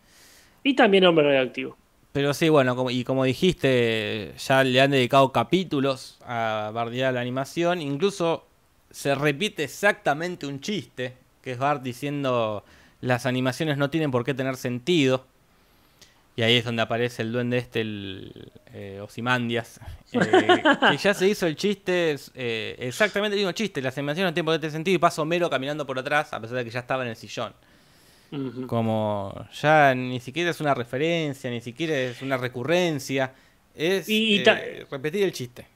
[0.63, 1.77] Y también Hombre Radioactivo.
[2.15, 7.21] Pero sí, bueno, como- y como dijiste, ya le han dedicado capítulos a bardear la
[7.21, 7.83] animación.
[7.83, 8.47] Incluso
[8.93, 12.65] se repite exactamente un chiste, que es Bart diciendo
[13.01, 15.27] las animaciones no tienen por qué tener sentido.
[16.37, 19.81] Y ahí es donde aparece el duende este, el eh, Ozymandias,
[20.13, 24.35] eh, que ya se hizo el chiste, eh, exactamente el mismo chiste, las animaciones no
[24.35, 26.71] tienen por qué tener sentido y pasa Homero caminando por atrás a pesar de que
[26.71, 27.55] ya estaba en el sillón.
[28.67, 33.33] Como ya ni siquiera es una referencia, ni siquiera es una recurrencia,
[33.75, 35.67] es Y- y eh, repetir el chiste.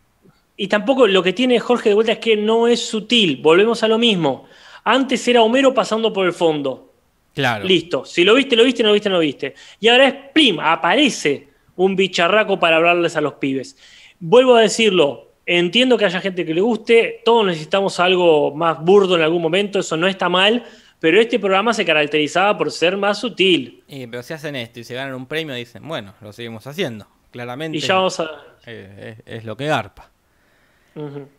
[0.56, 3.36] Y tampoco lo que tiene Jorge de vuelta es que no es sutil.
[3.42, 4.46] Volvemos a lo mismo.
[4.84, 6.92] Antes era Homero pasando por el fondo.
[7.34, 7.64] Claro.
[7.64, 8.04] Listo.
[8.04, 9.54] Si lo viste, lo viste, no lo viste, no lo viste.
[9.78, 13.76] Y ahora es plim, aparece un bicharraco para hablarles a los pibes.
[14.18, 15.26] Vuelvo a decirlo.
[15.46, 17.20] Entiendo que haya gente que le guste.
[17.24, 19.78] Todos necesitamos algo más burdo en algún momento.
[19.78, 20.64] Eso no está mal.
[21.00, 23.84] Pero este programa se caracterizaba por ser más sutil.
[23.86, 27.06] Y, pero si hacen esto y se ganan un premio, dicen, bueno, lo seguimos haciendo.
[27.30, 28.28] Claramente Y ya vamos a.
[28.66, 30.10] eh, es, es lo que garpa.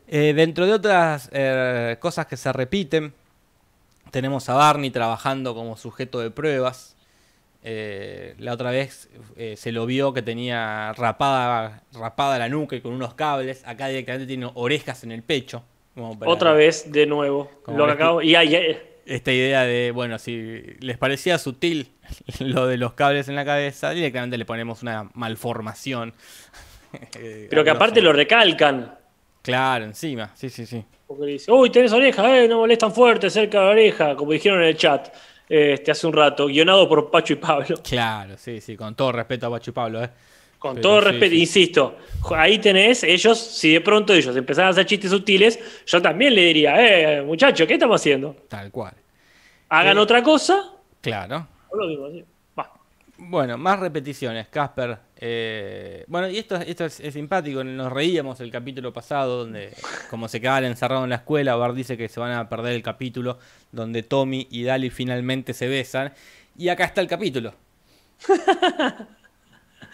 [0.07, 3.13] Eh, dentro de otras eh, cosas que se repiten,
[4.11, 6.95] tenemos a Barney trabajando como sujeto de pruebas.
[7.61, 12.81] Eh, la otra vez eh, se lo vio que tenía rapada, rapada la nuca y
[12.81, 13.63] con unos cables.
[13.67, 15.63] Acá directamente tiene orejas en el pecho.
[15.93, 17.51] como para- Otra vez, de nuevo.
[17.67, 18.77] Lo acabo- Y ahí-
[19.09, 21.89] Esta idea de, bueno, si les parecía sutil
[22.39, 26.13] lo de los cables en la cabeza, directamente le ponemos una malformación.
[27.19, 28.97] Eh, Pero que aparte lo recalcan.
[29.43, 30.83] Claro, encima, sí, sí, sí.
[31.05, 34.59] Porque dice, uy, tenés oreja, eh, no molestan fuerte cerca de la oreja, como dijeron
[34.63, 35.09] en el chat
[35.49, 37.77] este, hace un rato, guionado por Pacho y Pablo.
[37.83, 40.09] Claro, sí, sí, con todo respeto a Pacho y Pablo, ¿eh?
[40.59, 41.39] Con Pero todo sí, respeto, sí.
[41.41, 41.97] insisto,
[42.35, 46.41] ahí tenés, ellos, si de pronto ellos empezaran a hacer chistes sutiles, yo también le
[46.43, 46.75] diría,
[47.17, 48.35] eh, muchachos, ¿qué estamos haciendo?
[48.49, 48.93] Tal cual.
[49.69, 50.01] Hagan Eh.
[50.01, 51.47] otra cosa, Claro.
[51.69, 52.25] o lo así.
[52.59, 52.73] Va.
[53.17, 54.97] Bueno, más repeticiones, Casper.
[55.15, 57.63] Eh, bueno, y esto, esto es, es simpático.
[57.63, 59.73] Nos reíamos el capítulo pasado, donde,
[60.09, 62.83] como se quedaban encerrados en la escuela, Bart dice que se van a perder el
[62.83, 63.37] capítulo
[63.71, 66.13] donde Tommy y Dali finalmente se besan.
[66.57, 67.53] Y acá está el capítulo.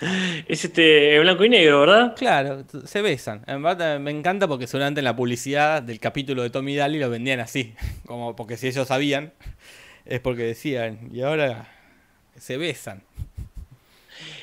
[0.48, 2.16] Es este blanco y negro, ¿verdad?
[2.16, 3.44] Claro, se besan.
[3.48, 7.00] En verdad me encanta porque seguramente en la publicidad del capítulo de Tommy y Dali
[7.00, 7.74] lo vendían así.
[8.06, 9.34] Como porque si ellos sabían,
[10.06, 11.68] es porque decían, y ahora
[12.38, 13.02] se besan.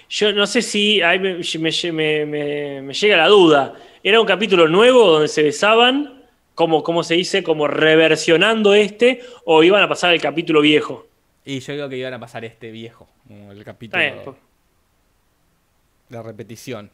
[0.09, 3.75] Yo no sé si ahí me, me- me- me- me llega la duda.
[4.03, 6.23] ¿Era un capítulo nuevo donde se besaban,
[6.55, 11.07] como, como se dice, como reversionando este, o iban a pasar el capítulo viejo?
[11.45, 14.35] Y yo creo que iban a pasar este viejo, el capítulo Está
[16.13, 16.91] de repetición.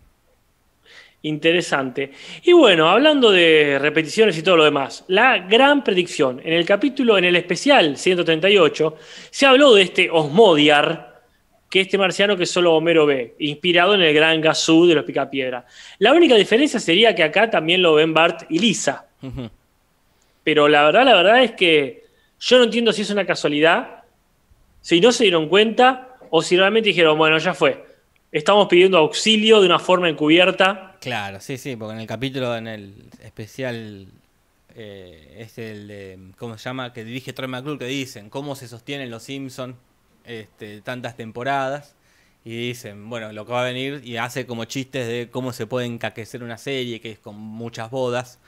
[1.22, 2.12] Interesante.
[2.44, 6.40] Y bueno, hablando de repeticiones y todo lo demás, la gran predicción.
[6.44, 8.96] En el capítulo, en el especial 138,
[9.30, 11.22] se habló de este Osmodiar,
[11.68, 15.66] que este marciano que solo Homero ve, inspirado en el gran Gazú de los Picapiedra.
[15.98, 19.06] La única diferencia sería que acá también lo ven Bart y Lisa.
[20.44, 22.04] Pero la verdad, la verdad es que
[22.38, 24.04] yo no entiendo si es una casualidad,
[24.80, 27.87] si no se dieron cuenta o si realmente dijeron, bueno, ya fue.
[28.30, 32.66] Estamos pidiendo auxilio de una forma encubierta Claro, sí, sí, porque en el capítulo, en
[32.66, 34.08] el especial,
[34.74, 36.92] eh, es el de, ¿cómo se llama?
[36.92, 39.76] Que dirige Troy McClure, que dicen cómo se sostienen los Simpsons
[40.24, 41.94] este, tantas temporadas.
[42.44, 45.66] Y dicen, bueno, lo que va a venir y hace como chistes de cómo se
[45.66, 48.38] puede encaquecer una serie, que es con muchas bodas.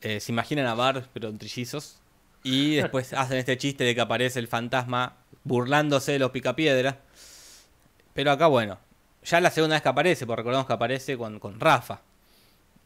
[0.00, 1.98] Eh, se imaginan a Bar, pero en trillizos.
[2.42, 6.96] Y después hacen este chiste de que aparece el fantasma burlándose de los picapiedras.
[8.14, 8.78] Pero acá, bueno,
[9.22, 12.00] ya la segunda vez que aparece, porque recordamos que aparece con, con Rafa.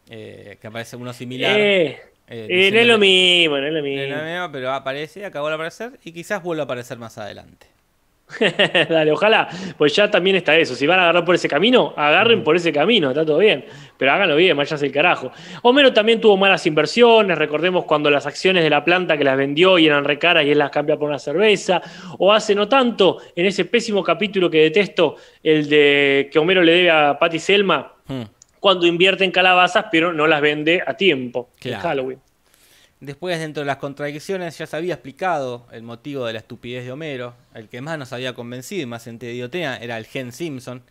[0.09, 1.59] Eh, que aparece uno similar.
[1.59, 4.17] Eh, eh, no es lo mismo, no es lo mismo.
[4.17, 7.67] lo mismo, pero aparece, acabó de aparecer y quizás vuelva a aparecer más adelante.
[8.89, 9.49] Dale, ojalá.
[9.77, 10.75] Pues ya también está eso.
[10.75, 13.65] Si van a agarrar por ese camino, agarren por ese camino, está todo bien.
[13.97, 15.31] Pero háganlo bien, váyanse el carajo.
[15.63, 17.39] Homero también tuvo malas inversiones.
[17.39, 20.59] Recordemos cuando las acciones de la planta que las vendió y eran recaras y él
[20.59, 21.83] las cambia por una cerveza.
[22.19, 26.73] O hace no tanto, en ese pésimo capítulo que detesto, el de que Homero le
[26.73, 28.23] debe a Patty Selma, hmm.
[28.61, 32.19] cuando invierte en calabazas, pero no las vende a tiempo en Halloween.
[33.03, 36.93] Después, dentro de las contradicciones, ya se había explicado el motivo de la estupidez de
[36.93, 37.35] Homero.
[37.53, 40.85] El que más nos había convencido y más idiotea era el gen Simpson,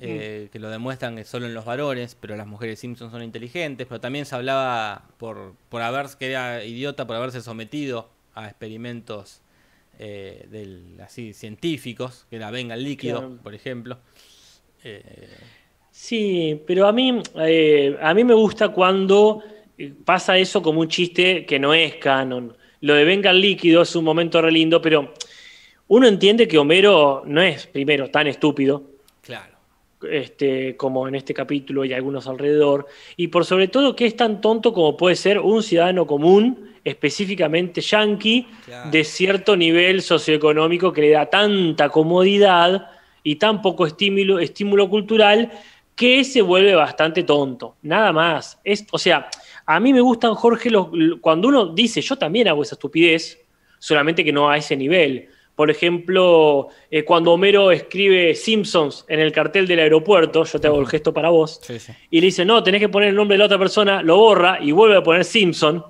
[0.00, 0.52] eh, mm.
[0.52, 3.86] que lo demuestran que solo en los varones, pero las mujeres Simpson son inteligentes.
[3.86, 9.40] Pero también se hablaba por, por haber, que era idiota por haberse sometido a experimentos
[9.98, 13.96] eh, del, así científicos, que la venga el líquido, por ejemplo.
[14.84, 15.02] Eh,
[15.90, 17.22] sí, pero a mí,
[17.98, 19.42] a mí me gusta cuando
[20.04, 22.56] pasa eso como un chiste que no es canon.
[22.80, 25.12] Lo de venga el líquido es un momento re lindo, pero
[25.88, 28.84] uno entiende que Homero no es, primero, tan estúpido.
[29.22, 29.56] Claro.
[30.10, 32.86] Este, como en este capítulo y algunos alrededor.
[33.16, 37.80] Y por sobre todo que es tan tonto como puede ser un ciudadano común, específicamente
[37.82, 38.46] yankee,
[38.90, 42.90] de cierto nivel socioeconómico que le da tanta comodidad
[43.22, 45.50] y tan poco estímulo, estímulo cultural
[45.94, 47.76] que se vuelve bastante tonto.
[47.82, 48.58] Nada más.
[48.64, 49.28] Es, o sea,
[49.72, 50.68] a mí me gustan, Jorge,
[51.20, 53.40] cuando uno dice, yo también hago esa estupidez,
[53.78, 55.28] solamente que no a ese nivel.
[55.54, 60.80] Por ejemplo, eh, cuando Homero escribe Simpsons en el cartel del aeropuerto, yo te hago
[60.80, 61.60] el gesto para vos,
[62.10, 64.58] y le dice, no, tenés que poner el nombre de la otra persona, lo borra
[64.60, 65.84] y vuelve a poner Simpson,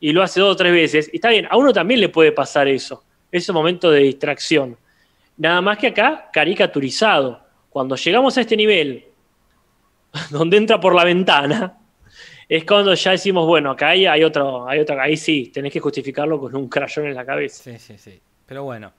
[0.00, 1.10] y lo hace dos o tres veces.
[1.12, 4.78] Y está bien, a uno también le puede pasar eso, ese momento de distracción.
[5.36, 7.38] Nada más que acá, caricaturizado.
[7.68, 9.04] Cuando llegamos a este nivel,
[10.30, 11.79] donde entra por la ventana,
[12.50, 15.78] es cuando ya decimos, bueno, acá hay, hay otro, hay otra, ahí sí, tenés que
[15.78, 17.62] justificarlo con un crayón en la cabeza.
[17.62, 18.20] Sí, sí, sí.
[18.44, 18.92] Pero bueno.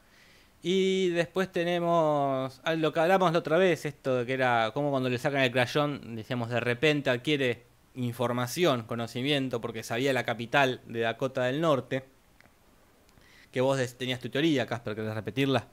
[0.64, 5.10] Y después tenemos lo que hablamos la otra vez, esto de que era como cuando
[5.10, 7.64] le sacan el crayón, decíamos, de repente adquiere
[7.96, 12.06] información, conocimiento, porque sabía la capital de Dakota del Norte.
[13.52, 15.68] Que vos tenías tu teoría, Casper, ¿querés repetirla?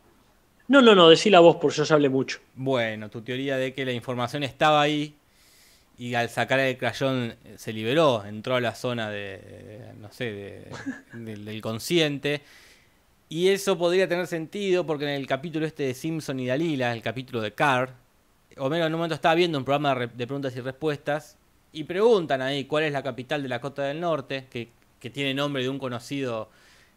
[0.66, 2.41] No, no, no, decíla vos, porque yo ya hablé mucho.
[2.57, 5.14] Bueno, tu teoría de que la información estaba ahí,
[5.99, 10.69] y al sacar el crayón eh, se liberó, entró a la zona de, no sé,
[11.13, 12.43] del consciente.
[13.29, 17.03] Y eso podría tener sentido porque en el capítulo este de Simpson y Dalila, el
[17.03, 17.93] capítulo de Carr,
[18.57, 21.37] Homero en un momento estaba viendo un programa de preguntas y respuestas
[21.73, 24.71] y preguntan ahí cuál es la capital de la Cota del Norte, que,
[25.11, 26.51] tiene nombre de un conocido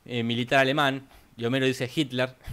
[0.05, 2.35] eh, militar alemán, y Homero dice Hitler.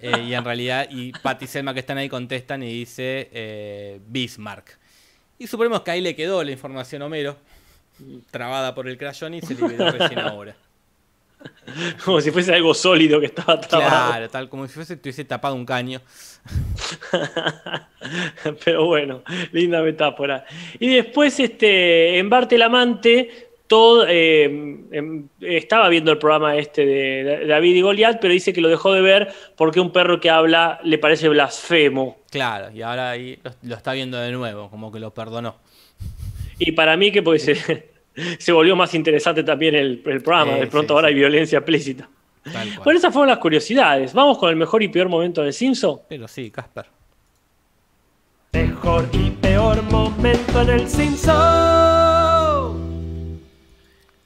[0.00, 4.78] Eh, y en realidad, y Pat y Selma que están ahí contestan y dice Bismarck.
[5.38, 7.36] Y suponemos que ahí le quedó la información a Homero,
[8.30, 10.54] trabada por el crayón y se liberó recién ahora.
[12.04, 14.10] Como si fuese algo sólido que estaba trabado.
[14.10, 16.00] Claro, tal como si fuese tuviese tapado un caño.
[18.64, 19.22] Pero bueno,
[19.52, 20.44] linda metáfora.
[20.78, 27.76] Y después, este, en Bartelamante, todo, eh, em, estaba viendo el programa este de David
[27.76, 30.98] y Goliat, pero dice que lo dejó de ver porque un perro que habla le
[30.98, 32.18] parece blasfemo.
[32.30, 35.56] Claro, y ahora ahí lo, está viendo de nuevo, como que lo perdonó.
[36.58, 37.42] Y para mí que pues
[38.38, 42.08] se, volvió más interesante también el, programa, de pronto ahora hay violencia explícita.
[42.84, 44.12] Bueno, esas fueron las curiosidades.
[44.12, 46.00] Vamos con el mejor y peor momento de Simpson.
[46.08, 46.84] Pero sí, Casper.
[48.52, 51.93] Mejor y peor momento en el Simpson.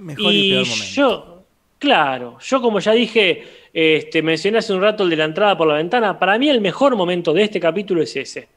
[0.09, 0.95] Mejor y, peor momento.
[0.95, 1.45] Yo,
[1.79, 3.45] claro, yo como ya dije,
[3.75, 6.19] este, mencioné hace un rato el de la entrada por la ventana.
[6.19, 8.49] Para mí el mejor momento de este capítulo es ese.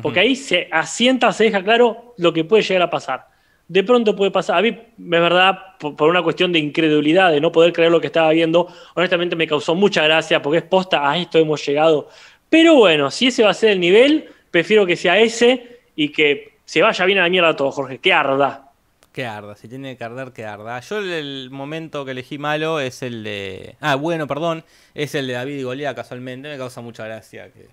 [0.00, 3.26] Porque ahí se asienta, se deja claro lo que puede llegar a pasar.
[3.68, 4.58] De pronto puede pasar.
[4.58, 8.00] A mí, es verdad, por, por una cuestión de incredulidad, de no poder creer lo
[8.00, 12.08] que estaba viendo, honestamente me causó mucha gracia porque es posta, a esto hemos llegado.
[12.48, 16.54] Pero bueno, si ese va a ser el nivel, prefiero que sea ese y que
[16.64, 17.98] se vaya bien a la mierda todo, Jorge.
[17.98, 18.71] Que arda.
[19.12, 20.80] Que arda, si tiene que arder, que arda.
[20.80, 23.76] Yo el, el momento que elegí malo es el de.
[23.80, 24.64] Ah, bueno, perdón.
[24.94, 26.48] Es el de David y Goliat, casualmente.
[26.48, 27.68] Me causa mucha gracia que.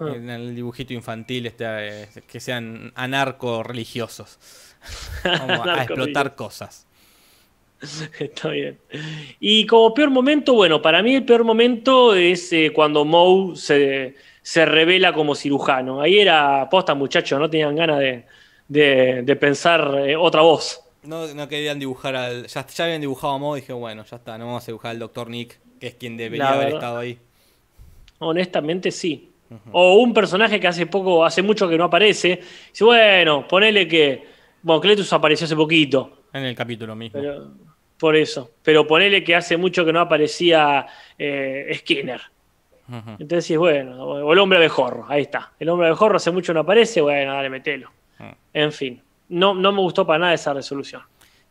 [0.00, 0.12] Ah.
[0.14, 4.38] En el dibujito infantil este, eh, que sean anarco-religiosos.
[5.24, 6.86] Vamos a explotar cosas.
[8.18, 8.78] Está bien.
[9.40, 14.14] Y como peor momento, bueno, para mí el peor momento es eh, cuando Moe se,
[14.42, 16.00] se revela como cirujano.
[16.00, 18.26] Ahí era posta, muchachos, no tenían ganas de,
[18.68, 20.82] de- de pensar eh, otra voz.
[21.02, 22.46] No, no querían dibujar al.
[22.46, 23.54] Ya, ya habían dibujado a Mo.
[23.54, 25.28] Dije, bueno, ya está, no vamos a dibujar al Dr.
[25.30, 26.78] Nick, que es quien debería La haber verdad.
[26.80, 27.18] estado ahí.
[28.18, 29.30] Honestamente, sí.
[29.70, 32.40] O un personaje que hace poco, hace mucho que no aparece.
[32.70, 34.24] Dice, bueno, ponele que.
[34.62, 36.22] Bueno, Cletus apareció hace poquito.
[36.32, 37.20] En el capítulo mismo.
[37.20, 37.52] Pero,
[37.98, 38.50] por eso.
[38.64, 40.86] Pero ponele que hace mucho que no aparecía
[41.16, 42.20] eh, Skinner.
[42.88, 43.10] Ujú.
[43.20, 45.52] Entonces decís, bueno, o el hombre abejorro, ahí está.
[45.60, 47.90] El hombre abejorro hace mucho no aparece, bueno, dale, metelo.
[48.56, 51.02] En fin, no, no me gustó para nada esa resolución.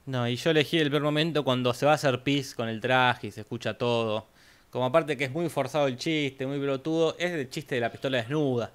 [0.08, 2.82] No, y yo elegí el peor momento cuando se va a hacer pis con el
[2.82, 4.26] traje y se escucha todo.
[4.72, 7.92] Como aparte que es muy forzado el chiste, muy pelotudo, es el chiste de la
[7.92, 8.72] pistola desnuda.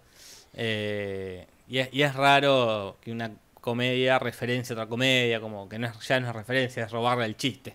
[0.54, 5.76] Eh, y, es, y es raro que una comedia referencia a otra comedia, como que
[5.80, 7.74] no es, ya no es referencia, es robarle el chiste.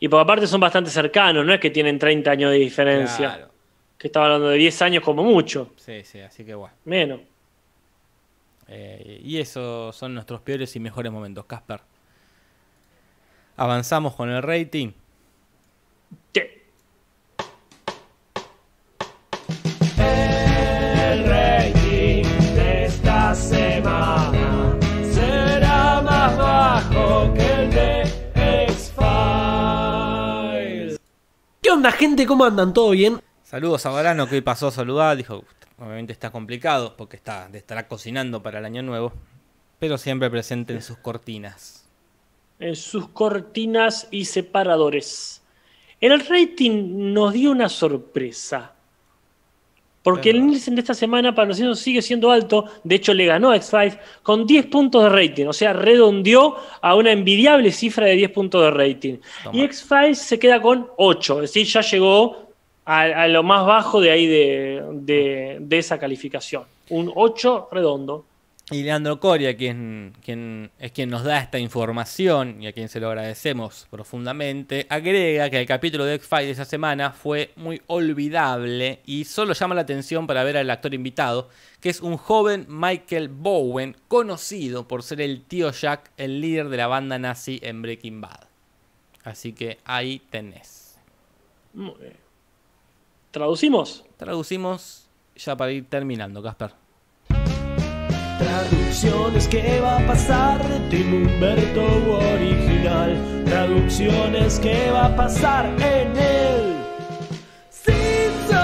[0.00, 3.34] Y por aparte son bastante cercanos, no es que tienen 30 años de diferencia.
[3.36, 3.52] Claro.
[3.96, 6.74] Que estaba hablando de 10 años como mucho, Sí, sí, así que bueno.
[6.84, 7.20] menos.
[8.74, 11.82] Eh, y esos son nuestros peores y mejores momentos, Casper.
[13.58, 14.92] Avanzamos con el rating.
[16.32, 16.64] Che,
[19.98, 24.78] El rating de esta semana
[25.12, 28.02] será más bajo que el de
[28.64, 28.98] X-Files.
[31.60, 32.24] ¿Qué onda, gente?
[32.26, 32.72] ¿Cómo andan?
[32.72, 33.20] ¿Todo bien?
[33.42, 35.18] Saludos a Varano que hoy pasó a saludar.
[35.18, 35.44] Dijo,
[35.82, 39.12] obviamente está complicado porque está, estará cocinando para el año nuevo.
[39.78, 41.88] Pero siempre presente en sus cortinas.
[42.60, 45.42] en sus cortinas y separadores.
[46.00, 48.74] El rating nos dio una sorpresa.
[50.02, 52.66] Porque el Nielsen de esta semana para nosotros sigue siendo alto.
[52.82, 55.46] De hecho, le ganó a X-Files con 10 puntos de rating.
[55.46, 59.18] O sea, redondeó a una envidiable cifra de 10 puntos de rating.
[59.44, 59.56] Toma.
[59.56, 61.42] Y X-Files se queda con 8.
[61.42, 62.51] Es decir, ya llegó
[62.84, 66.64] a, a lo más bajo de ahí de, de- de esa calificación.
[66.90, 68.24] Un 8 redondo.
[68.70, 73.00] Y Leandro Coria, quien, quien es quien nos da esta información y a quien se
[73.00, 79.00] lo agradecemos profundamente, agrega que el capítulo de X-Files de esa semana fue muy olvidable
[79.04, 81.48] y solo llama la atención para ver al actor invitado,
[81.80, 86.76] que es un joven Michael Bowen, conocido por ser el tío Jack, el líder de
[86.78, 88.46] la banda nazi en Breaking Bad.
[89.24, 90.98] Así que ahí tenés.
[91.74, 92.21] Muy bien.
[93.32, 94.04] ¿Traducimos?
[94.18, 96.72] Traducimos ya para ir terminando, Casper.
[98.38, 101.82] Traducciones, ¿qué va a pasar de Tim Humberto
[102.34, 103.42] original?
[103.46, 106.76] Traducciones, ¿qué va a pasar en el
[107.70, 108.58] Simpson?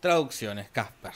[0.00, 1.12] Traducciones, Casper.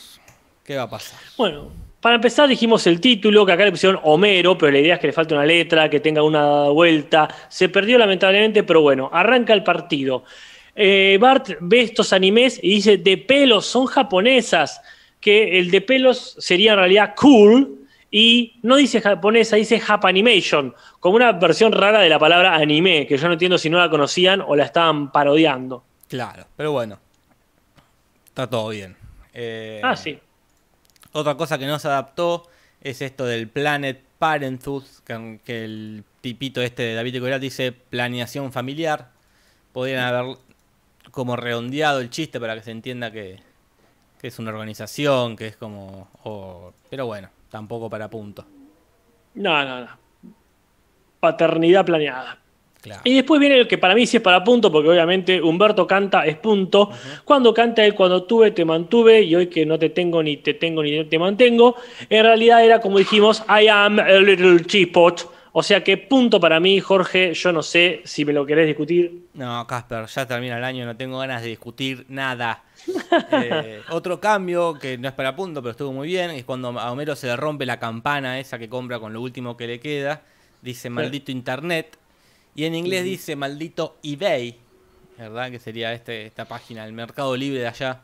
[0.63, 1.19] ¿Qué va a pasar?
[1.37, 5.01] Bueno, para empezar dijimos el título, que acá le pusieron Homero, pero la idea es
[5.01, 7.29] que le falta una letra, que tenga una vuelta.
[7.49, 10.25] Se perdió lamentablemente, pero bueno, arranca el partido.
[10.75, 14.81] Eh, Bart ve estos animes y dice, de pelos, son japonesas,
[15.21, 17.79] que el de pelos sería en realidad cool,
[18.11, 23.17] y no dice japonesa, dice Japanimation, como una versión rara de la palabra anime, que
[23.17, 25.85] yo no entiendo si no la conocían o la estaban parodiando.
[26.09, 26.99] Claro, pero bueno.
[28.27, 28.97] Está todo bien.
[29.33, 30.19] Eh, Ah, sí.
[31.13, 32.49] Otra cosa que no se adaptó
[32.81, 38.53] es esto del Planet Parenthood, que, que el tipito este de David Coral dice planeación
[38.53, 39.11] familiar.
[39.73, 40.37] Podrían haber
[41.11, 43.41] como redondeado el chiste para que se entienda que,
[44.21, 46.09] que es una organización, que es como...
[46.25, 48.45] o- pero bueno, tampoco para punto.
[49.35, 49.89] No, no, no.
[51.21, 52.39] Paternidad planeada.
[52.83, 53.01] Claro.
[53.05, 56.27] Y después viene el que para mí sí es para punto, porque obviamente Humberto canta
[56.27, 56.91] es punto.
[57.25, 60.55] Cuando canta él, cuando tuve, te mantuve, y hoy que no te tengo, ni te
[60.55, 61.77] tengo, ni te mantengo,
[62.11, 65.31] en realidad era como dijimos, I am a little teapot.
[65.55, 69.27] O sea que punto para mí, Jorge, yo no sé si me lo querés discutir.
[69.35, 72.65] No, Casper, ya termina el año, no tengo ganas de discutir nada.
[73.31, 76.91] Eh, otro cambio que no es para punto, pero estuvo muy bien, es cuando a
[76.91, 80.23] Homero se le rompe la campana esa que compra con lo último que le queda.
[80.63, 81.99] Dice maldito internet.
[82.55, 84.59] Y en inglés dice maldito eBay.
[85.19, 85.51] ¿Verdad?
[85.51, 88.03] Que sería este, esta página, el mercado libre de allá.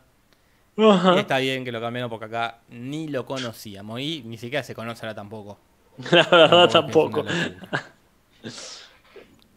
[0.77, 4.73] Y está bien que lo cambiaron porque acá ni lo conocíamos y ni siquiera se
[4.73, 5.59] conoce ahora tampoco.
[6.11, 7.25] La verdad tampoco.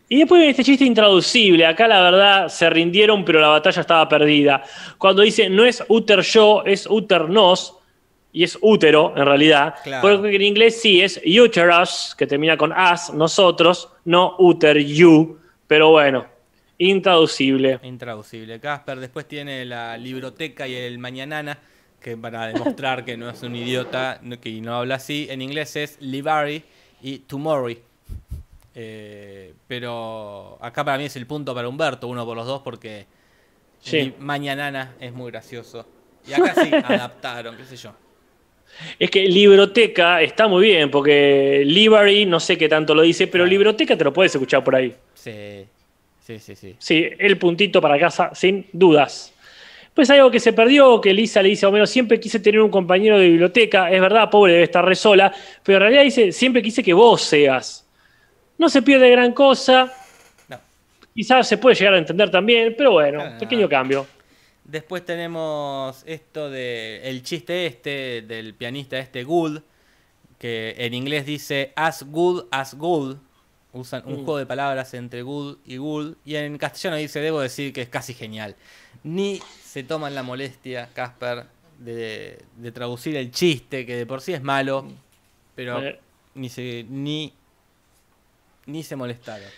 [0.08, 1.64] Y después viene este chiste intraducible.
[1.64, 4.62] Acá la verdad se rindieron, pero la batalla estaba perdida.
[4.98, 7.78] Cuando dice no es uter yo, es uter nos,
[8.32, 9.74] y es útero en realidad.
[9.84, 10.20] Claro.
[10.20, 15.38] Porque en inglés sí es uterus, que termina con us, nosotros, no uter you.
[15.66, 16.26] Pero bueno,
[16.78, 17.78] intraducible.
[17.82, 18.58] Intraducible.
[18.60, 21.58] Casper después tiene la libroteca y el mañanana,
[22.00, 25.96] que para demostrar que no es un idiota que no habla así, en inglés es
[26.00, 26.62] libari
[27.02, 27.74] y tomorrow.
[28.74, 33.06] Eh, pero acá para mí es el punto para Humberto, uno por los dos, porque
[33.80, 34.14] Sí.
[34.18, 35.84] mañanana es muy gracioso.
[36.26, 37.92] Y acá sí adaptaron, qué sé yo.
[38.98, 43.44] Es que libroteca está muy bien, porque library no sé qué tanto lo dice, pero
[43.46, 44.94] libroteca te lo puedes escuchar por ahí.
[45.14, 45.64] Sí,
[46.24, 46.54] sí, sí.
[46.56, 46.74] sí.
[46.78, 49.32] Sí, el puntito para casa, sin dudas.
[49.94, 52.60] Pues hay algo que se perdió, que Lisa le dice a Homero, siempre quise tener
[52.62, 56.32] un compañero de biblioteca, es verdad, pobre, debe estar re sola, pero en realidad dice,
[56.32, 57.86] siempre quise que vos seas.
[58.56, 59.92] No se pierde gran cosa,
[60.48, 60.58] No.
[61.14, 63.36] quizás se puede llegar a entender también, pero bueno, Ah.
[63.38, 64.06] pequeño cambio.
[64.64, 69.62] Después tenemos esto de el chiste este del pianista este Gould,
[70.38, 73.16] que en inglés dice as good as good.
[73.74, 76.14] Usan un juego de palabras entre good y good.
[76.26, 78.54] Y en castellano dice, debo decir que es casi genial.
[79.02, 81.46] Ni se toman la molestia, Casper,
[81.78, 84.86] de, de traducir el chiste, que de por sí es malo,
[85.54, 85.98] pero Eh.
[86.34, 87.32] ni se ni,
[88.66, 89.48] ni se molestaron.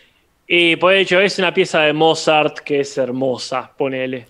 [0.47, 4.29] Y por hecho, es una pieza de Mozart que es hermosa, ponele.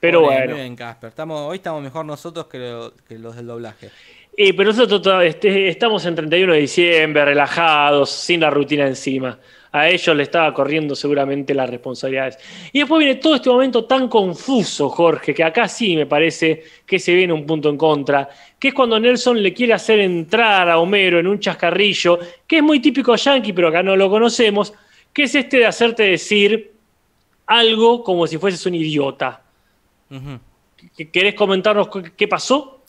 [0.00, 0.52] Pero bueno.
[0.54, 1.08] muy bien, Casper.
[1.08, 3.90] Estamos, hoy estamos mejor nosotros que, lo- que los del doblaje.
[4.36, 9.38] Y pero nosotros este, estamos en 31 de diciembre, relajados, sin la rutina encima.
[9.72, 12.38] A ellos le estaba corriendo seguramente las responsabilidades.
[12.72, 16.98] Y después viene todo este momento tan confuso, Jorge, que acá sí me parece que
[16.98, 18.28] se viene un punto en contra,
[18.58, 22.62] que es cuando Nelson le quiere hacer entrar a Homero en un chascarrillo, que es
[22.62, 24.72] muy típico yankee, pero acá no lo conocemos,
[25.12, 26.72] que es este de hacerte decir
[27.46, 29.42] algo como si fueses un idiota.
[30.10, 30.38] Ujú.
[30.96, 32.84] ¿Qu- ¿Querés comentarnos qué- qué pasó?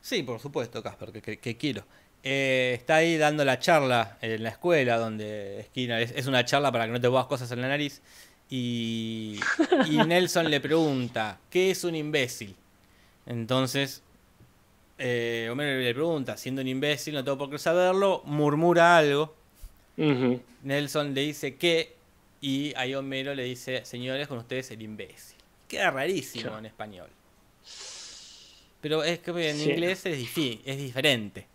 [0.00, 1.84] Sí, por supuesto, Casper, que, que- que quiero.
[2.22, 6.70] Eh, está ahí dando la charla en la escuela, donde Skinner es, es una charla
[6.70, 8.02] para que no te pongas cosas en la nariz.
[8.50, 9.38] Y,
[9.86, 12.54] y Nelson le pregunta, ¿qué es un imbécil?
[13.26, 14.02] Entonces,
[14.98, 19.34] eh, Homero le pregunta, siendo un imbécil, no tengo por qué saberlo, murmura algo.
[20.62, 21.94] Nelson le dice que,
[22.40, 25.36] y ahí Homero le dice, señores, con ustedes el imbécil.
[25.70, 27.08] Queda rarísimo en español.
[28.80, 29.70] Pero es que en Sí.
[29.70, 30.18] inglés es,
[30.64, 31.46] es diferente.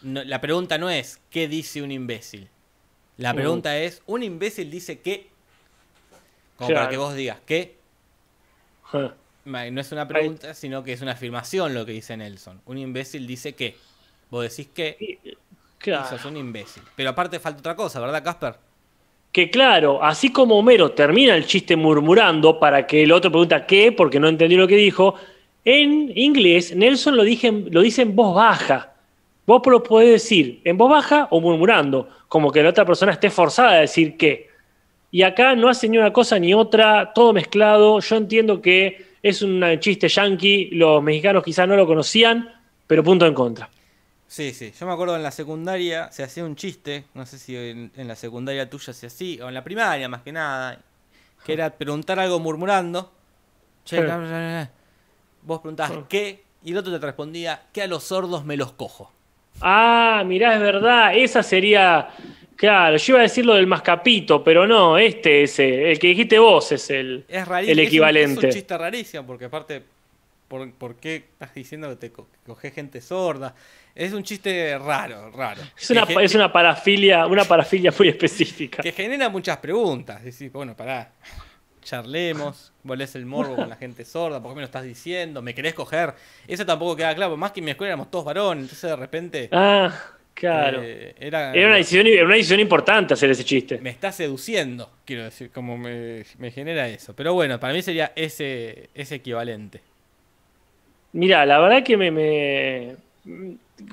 [0.00, 2.48] No- la pregunta no es, ¿qué dice un imbécil?
[3.18, 3.36] La Mm.
[3.36, 5.28] pregunta es, un imbécil dice qué.
[6.56, 7.76] Como para que vos digas, ¿qué?
[9.44, 12.62] No es una pregunta, sino que es una afirmación lo que dice Nelson.
[12.64, 13.76] Un imbécil dice qué.
[14.30, 15.36] Vos decís qué, y
[15.78, 16.08] Claro.
[16.08, 16.82] sos un imbécil.
[16.96, 18.56] Pero aparte falta otra cosa, ¿verdad, Casper?
[19.32, 23.92] Que claro, así como Homero termina el chiste murmurando para que el otro pregunta qué,
[23.92, 25.14] porque no entendió lo que dijo,
[25.64, 28.92] en inglés Nelson lo, lo dice en voz baja.
[29.46, 33.30] Vos lo podés decir en voz baja o murmurando, como que la otra persona esté
[33.30, 34.50] forzada a decir qué.
[35.12, 38.00] Y acá no hace ni una cosa ni otra, todo mezclado.
[38.00, 42.48] Yo entiendo que es un chiste yankee, los mexicanos quizás no lo conocían,
[42.86, 43.68] pero punto en contra.
[44.30, 44.72] Sí, sí.
[44.78, 48.06] Yo me acuerdo en la secundaria se hacía un chiste, no sé si en, en
[48.06, 50.78] la secundaria tuya se hacía, o en la primaria más que nada,
[51.44, 53.12] que era preguntar algo murmurando.
[53.84, 54.02] Che, Sí.
[54.04, 54.70] bla, bla.
[55.42, 55.98] Vos preguntabas Sí.
[56.08, 59.10] qué, y el otro te respondía que a los sordos me los cojo.
[59.62, 62.10] Ah, mirá, es verdad, esa sería.
[62.54, 66.06] Claro, yo iba a decir lo del mascapito, pero no, este es el, el que
[66.08, 67.72] dijiste vos, es el, Es rarísimo.
[67.72, 68.38] el es un- equivalente.
[68.46, 69.82] Es un, chiste rarísimo, porque aparte,
[70.50, 72.28] ¿por, por qué estás diciendo que te co-
[72.74, 73.54] gente sorda?
[73.94, 75.62] Es un chiste raro, raro.
[75.80, 78.82] Es una, es una parafilia, una parafilia muy específica.
[78.82, 80.24] que genera muchas preguntas.
[80.24, 81.12] Decís, bueno, pará,
[81.82, 85.40] charlemos, volés el morbo con la gente sorda, ¿por qué me lo estás diciendo?
[85.42, 86.14] ¿Me querés coger?
[86.48, 89.48] Eso tampoco queda claro, más que en mi escuela éramos todos varones, entonces de repente
[89.52, 89.92] Ah,
[90.34, 90.80] claro.
[90.82, 93.78] eh, era, Era una decisión, era una decisión importante hacer ese chiste.
[93.78, 97.14] me está seduciendo, quiero decir, como me, me genera eso.
[97.14, 99.80] Pero bueno, para mí sería ese, ese equivalente.
[101.12, 102.96] Mira, la verdad que me, me-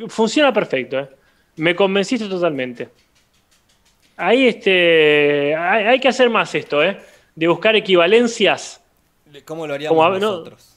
[0.09, 1.07] funciona perfecto, ¿eh?
[1.57, 2.89] Me convenciste totalmente.
[4.15, 6.97] Ahí este, hay, hay que hacer más esto, ¿eh?
[7.36, 8.82] De buscar equivalencias.
[9.45, 10.74] ¿Cómo lo haríamos Como a- no- nosotros?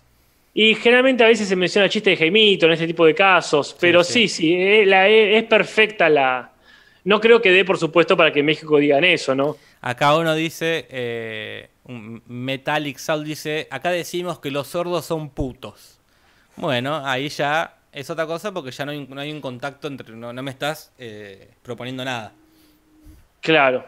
[0.53, 3.77] Y generalmente a veces se menciona el chiste de Jaimito en este tipo de casos,
[3.81, 4.29] pero sí, sí.
[4.29, 6.51] sí, eh, la- eh, es perfecta la...
[7.05, 9.57] No creo que dé, por supuesto, para que México digan eso, ¿no?
[9.81, 16.00] Acá uno dice, eh, un Metallic Soul dice, acá decimos que los sordos son putos.
[16.61, 20.15] Bueno, ahí ya es otra cosa porque ya no hay, no hay un contacto entre.
[20.15, 22.33] No, no me estás eh, proponiendo nada.
[23.41, 23.85] Claro.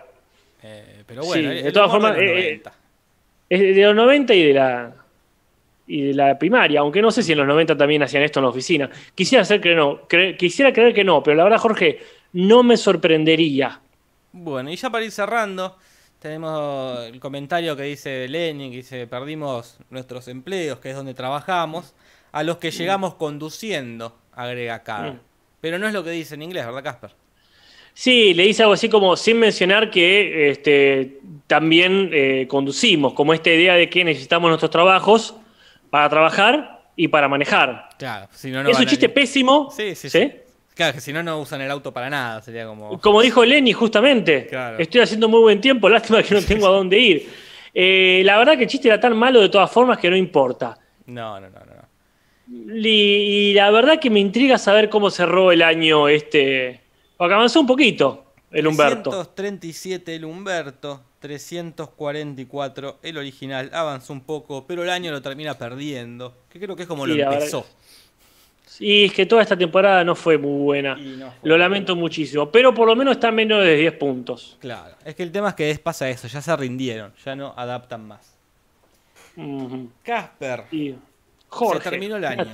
[0.62, 2.72] Eh, pero bueno, Sí, de todas formas, los eh, 90.
[3.50, 4.92] Es de los 90 y de la
[5.84, 8.44] y de la primaria, aunque no sé si en los 90 también hacían esto en
[8.44, 8.88] la oficina.
[9.14, 11.98] Quisiera hacer que no, cre- quisiera creer que no, pero la verdad, Jorge,
[12.34, 13.80] no me sorprendería.
[14.32, 15.76] Bueno, y ya para ir cerrando,
[16.20, 21.94] tenemos el comentario que dice Lenin, que dice, perdimos nuestros empleos, que es donde trabajamos,
[22.32, 25.14] a los que llegamos conduciendo, agrega Carl.
[25.14, 25.20] Mm.
[25.60, 27.10] Pero no es lo que dice en inglés, ¿verdad, Casper?
[27.94, 33.50] Sí, le dice algo así como sin mencionar que este, también eh, conducimos, como esta
[33.50, 35.36] idea de que necesitamos nuestros trabajos
[35.90, 37.90] para trabajar y para manejar.
[37.98, 39.70] Claro, si no, no es un chiste pésimo.
[39.70, 40.32] Sí, sí, sí.
[40.74, 42.98] Claro, que si no, no usan el auto para nada, sería como...
[42.98, 44.46] Como dijo Lenny, justamente.
[44.46, 44.78] Claro.
[44.78, 47.30] Estoy haciendo muy buen tiempo, lástima que no tengo a dónde ir.
[47.74, 50.78] Eh, la verdad que el chiste era tan malo de todas formas que no importa.
[51.06, 51.91] No, no, no, no.
[52.52, 56.80] Y, y la verdad que me intriga saber cómo cerró el año este.
[57.16, 59.10] Porque avanzó un poquito el Humberto.
[59.10, 66.34] 337 el Humberto, 344 el original, avanzó un poco, pero el año lo termina perdiendo,
[66.48, 67.66] que creo que es como Sí, lo empezó.
[68.78, 70.96] Y es que toda esta temporada no fue muy buena.
[70.98, 72.50] Y no fue Lo lamento muchísimo.
[72.50, 74.56] Pero por lo menos está en menos de 10 puntos.
[74.60, 78.06] Claro, es que el tema es que pasa eso, ya se rindieron, ya no adaptan
[78.06, 78.34] más.
[80.02, 80.64] Casper,
[81.52, 81.84] Jorge.
[81.84, 82.46] se terminó el año.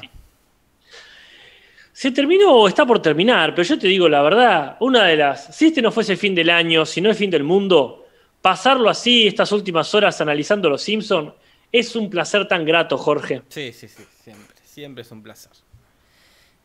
[1.93, 5.57] Se terminó o está por terminar, pero yo te digo la verdad, una de las,
[5.57, 8.07] si este no fuese el fin del año, si no el fin del mundo,
[8.41, 11.33] pasarlo así estas últimas horas analizando los Simpsons
[11.73, 13.43] es un placer tan grato, Jorge.
[13.49, 15.53] Sí, sí, sí, siempre, siempre es un placer.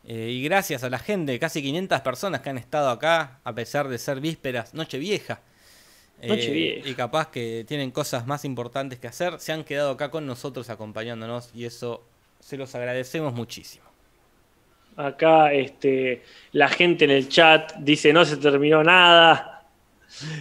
[0.06, 3.88] Eh, y gracias a la gente, casi 500 personas que han estado acá, a pesar
[3.88, 5.40] de ser vísperas, noche vieja.
[6.22, 6.88] Nochevieja.
[6.88, 10.70] Y capaz que tienen cosas más importantes que hacer, se han quedado acá con nosotros
[10.70, 12.04] acompañándonos y eso
[12.44, 13.86] se los agradecemos muchísimo.
[14.96, 16.22] Acá este,
[16.52, 19.64] la gente en el chat dice no se terminó nada.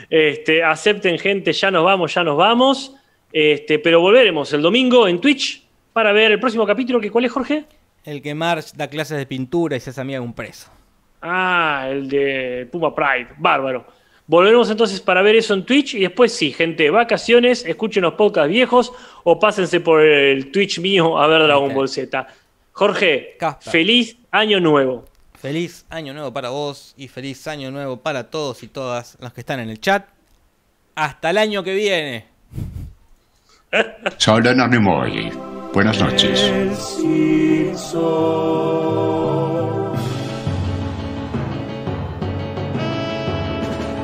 [0.09, 2.93] Este, acepten gente, ya nos vamos, ya nos vamos.
[3.31, 7.31] Este, pero volveremos el domingo en Twitch para ver el próximo capítulo, que ¿cuál es,
[7.31, 7.65] Jorge?
[8.03, 10.69] El que Marge da clases de pintura y se hace amiga de un preso.
[11.21, 13.87] Ah, el de Puma Pride, bárbaro.
[14.26, 18.49] Volveremos entonces para ver eso en Twitch y después sí, gente, vacaciones, escuchen los podcasts
[18.49, 18.93] viejos
[19.24, 21.74] o pásense por el Twitch mío a ver Dragon.
[21.74, 22.28] Ball Z.
[22.71, 23.71] Jorge, Casper.
[23.71, 25.05] feliz año nuevo.
[25.36, 29.41] Feliz año nuevo para vos y feliz año nuevo para todos y todas los que
[29.41, 30.07] están en el chat.
[30.95, 32.26] Hasta el año que viene.
[34.17, 35.32] Saudara Moi.
[35.74, 36.39] Buenas noches.